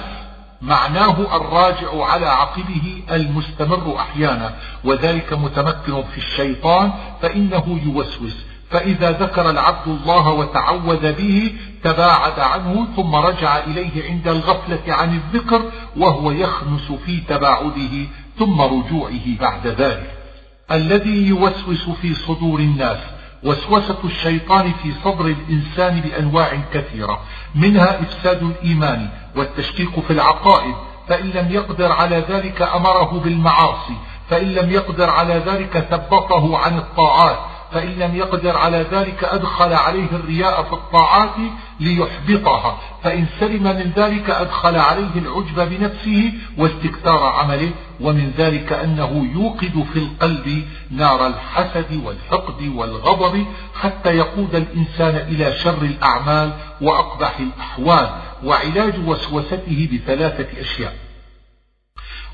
[0.62, 4.54] معناه الراجع على عقبه المستمر أحيانا
[4.84, 6.92] وذلك متمكن في الشيطان
[7.22, 8.36] فإنه يوسوس.
[8.70, 11.54] فإذا ذكر العبد الله وتعوذ به
[11.84, 15.62] تباعد عنه ثم رجع إليه عند الغفلة عن الذكر
[15.96, 18.06] وهو يخنس في تباعده
[18.38, 20.21] ثم رجوعه بعد ذلك.
[20.70, 22.98] الذي يوسوس في صدور الناس
[23.42, 27.20] وسوسة الشيطان في صدر الإنسان بأنواع كثيرة
[27.54, 30.74] منها إفساد الإيمان والتشكيك في العقائد
[31.08, 33.96] فإن لم يقدر على ذلك أمره بالمعاصي
[34.30, 37.38] فإن لم يقدر على ذلك ثبطه عن الطاعات
[37.72, 41.34] فإن لم يقدر على ذلك أدخل عليه الرياء في الطاعات
[41.80, 47.70] ليحبطها فإن سلم من ذلك أدخل عليه العجب بنفسه واستكثار عمله
[48.02, 55.82] ومن ذلك أنه يوقد في القلب نار الحسد والحقد والغضب حتى يقود الإنسان إلى شر
[55.82, 58.10] الأعمال وأقبح الأحوال
[58.44, 60.96] وعلاج وسوسته بثلاثة أشياء.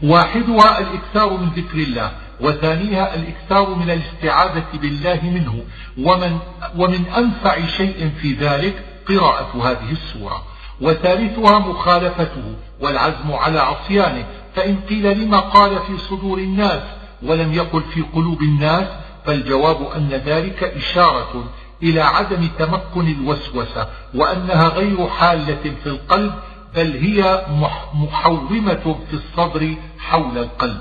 [0.03, 5.65] واحدها الإكثار من ذكر الله وثانيها الإكثار من الاستعاذة بالله منه
[5.99, 6.39] ومن,
[6.77, 10.43] ومن أنفع شيء في ذلك قراءة هذه السورة.
[10.81, 14.27] وثالثها مخالفته والعزم على عصيانه
[14.59, 16.83] فإن قيل لما قال في صدور الناس
[17.23, 18.87] ولم يقل في قلوب الناس
[19.25, 21.45] فالجواب أن ذلك إشارة
[21.83, 26.33] إلى عدم تمكن الوسوسة وأنها غير حالة في القلب
[26.77, 27.47] بل هي
[27.95, 30.81] محومة في الصدر حول القلب.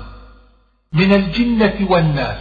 [0.92, 2.38] من الجنة والناس.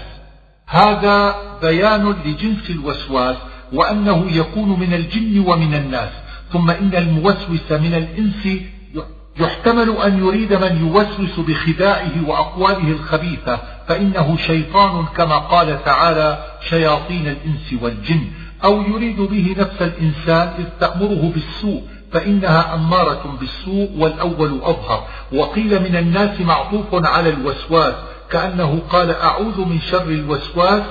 [0.68, 3.38] هذا بيان لجنس الوسواس
[3.74, 6.12] وأنه يكون من الجن ومن الناس
[6.54, 8.62] ثم إن الموسوس من الإنس
[9.40, 17.82] يحتمل أن يريد من يوسوس بخداعه وأقواله الخبيثة فإنه شيطان كما قال تعالى شياطين الإنس
[17.82, 18.22] والجن.
[18.64, 21.82] أو يريد به نفس الإنسان إذ تأمره بالسوء
[22.12, 25.08] فإنها أمارة بالسوء والأول أظهر.
[25.34, 27.94] وقيل من الناس معطوف على الوسواس
[28.30, 30.84] كأنه قال أعوذ من شر الوسواس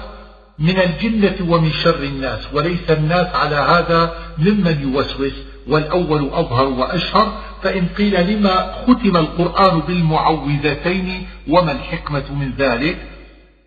[0.59, 5.33] من الجنة ومن شر الناس وليس الناس على هذا ممن يوسوس.
[5.69, 12.97] والأول أظهر وأشهر فإن قيل لما ختم القرآن بالمعوذتين وما الحكمة من ذلك؟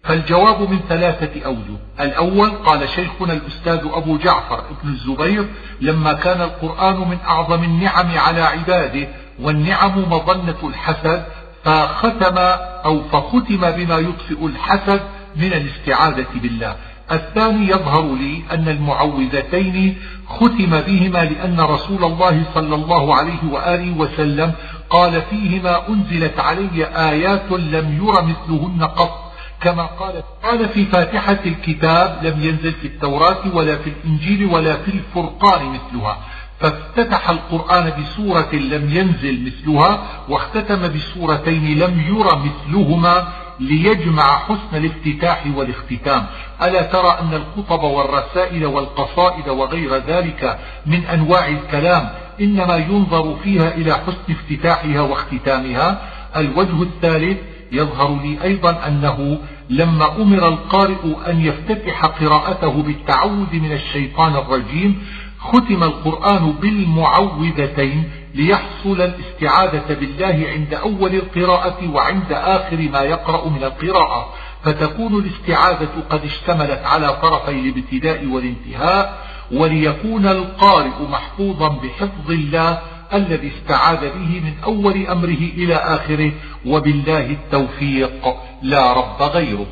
[0.03, 1.77] فالجواب من ثلاثة أوجه.
[1.99, 5.45] الأول قال شيخنا الأستاذ أبو جعفر ابن الزبير
[5.81, 9.07] لما كان القرآن من أعظم النعم على عباده
[9.39, 11.23] والنعم مظنة الحسد
[11.63, 12.37] فختم
[12.85, 15.01] أو فختم بما يطفئ الحسد
[15.35, 16.75] من الاستعاذة بالله.
[17.11, 19.97] الثاني يظهر لي أن المعوذتين
[20.27, 24.53] ختم بهما لأن رسول الله صلى الله عليه وآله وسلم
[24.89, 29.29] قال فيهما أنزلت علي آيات لم ير مثلهن قط
[29.61, 34.91] كما قال قال في فاتحة الكتاب لم ينزل في التوراة ولا في الإنجيل ولا في
[34.91, 36.17] الفرقان مثلها
[36.59, 43.27] فافتتح القرآن بسورة لم ينزل مثلها واختتم بسورتين لم ير مثلهما
[43.59, 46.25] ليجمع حسن الافتتاح والاختتام.
[46.61, 52.09] ألا ترى أن الخطب والرسائل والقصائد وغير ذلك من أنواع الكلام
[52.41, 56.01] إنما ينظر فيها إلى حسن افتتاحها واختتامها؟
[56.35, 57.37] الوجه الثالث
[57.71, 59.37] يظهر لي أيضا أنه
[59.69, 65.03] لما أمر القارئ أن يفتتح قراءته بالتعوذ من الشيطان الرجيم
[65.39, 74.33] ختم القرآن بالمعوذتين ليحصل الاستعاذة بالله عند أول القراءة وعند آخر ما يقرأ من القراءة.
[74.63, 82.79] فتكون الاستعاذة قد اشتملت على طرفي الابتداء والانتهاء وليكون القارئ محفوظا بحفظ الله
[83.13, 86.31] الذي استعاذ به من أول أمره إلى آخره.
[86.65, 88.35] وبالله التوفيق.
[88.61, 89.65] لا رب غيره.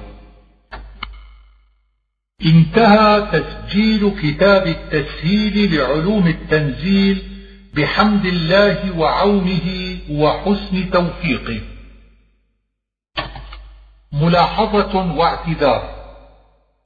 [2.46, 7.24] انتهى تسجيل كتاب التسهيل لعلوم التنزيل
[7.74, 11.62] بحمد الله وعونه وحسن توفيقه.
[14.12, 15.98] ملاحظة واعتذار.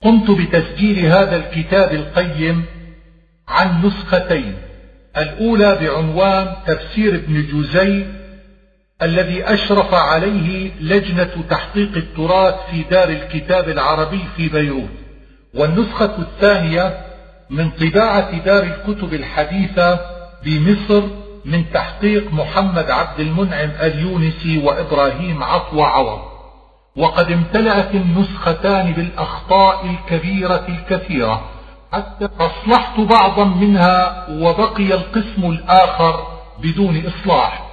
[0.02, 2.66] قمت بتسجيل هذا الكتاب القيم
[3.48, 4.56] عن نسختين.
[5.18, 8.06] الأولى بعنوان تفسير ابن جوزي
[9.02, 15.01] الذي أشرف عليه لجنة تحقيق التراث في دار الكتاب العربي في بيروت.
[15.54, 17.06] والنسخة الثانية
[17.50, 20.00] من طباعة دار الكتب الحديثة
[20.44, 21.04] بمصر
[21.46, 26.22] من تحقيق محمد عبد المنعم اليونسي وإبراهيم عطوة عوض.
[26.98, 31.42] وقد امتلأت النسختان بالأخطاء الكبيرة الكثيرة.
[31.92, 36.28] حتى أصلحت بعضا منها وبقي القسم الآخر
[36.64, 37.68] بدون إصلاح.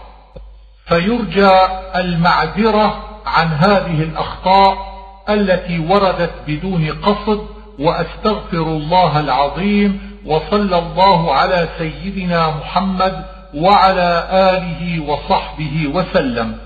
[0.87, 1.51] فيرجى
[1.97, 4.89] المعذرة عن هذه الأخطاء
[5.29, 13.25] التي وردت بدون قصد وأستغفر الله العظيم وصلى الله على سيدنا محمد
[13.55, 16.59] وعلى آله وصحبه وسلم.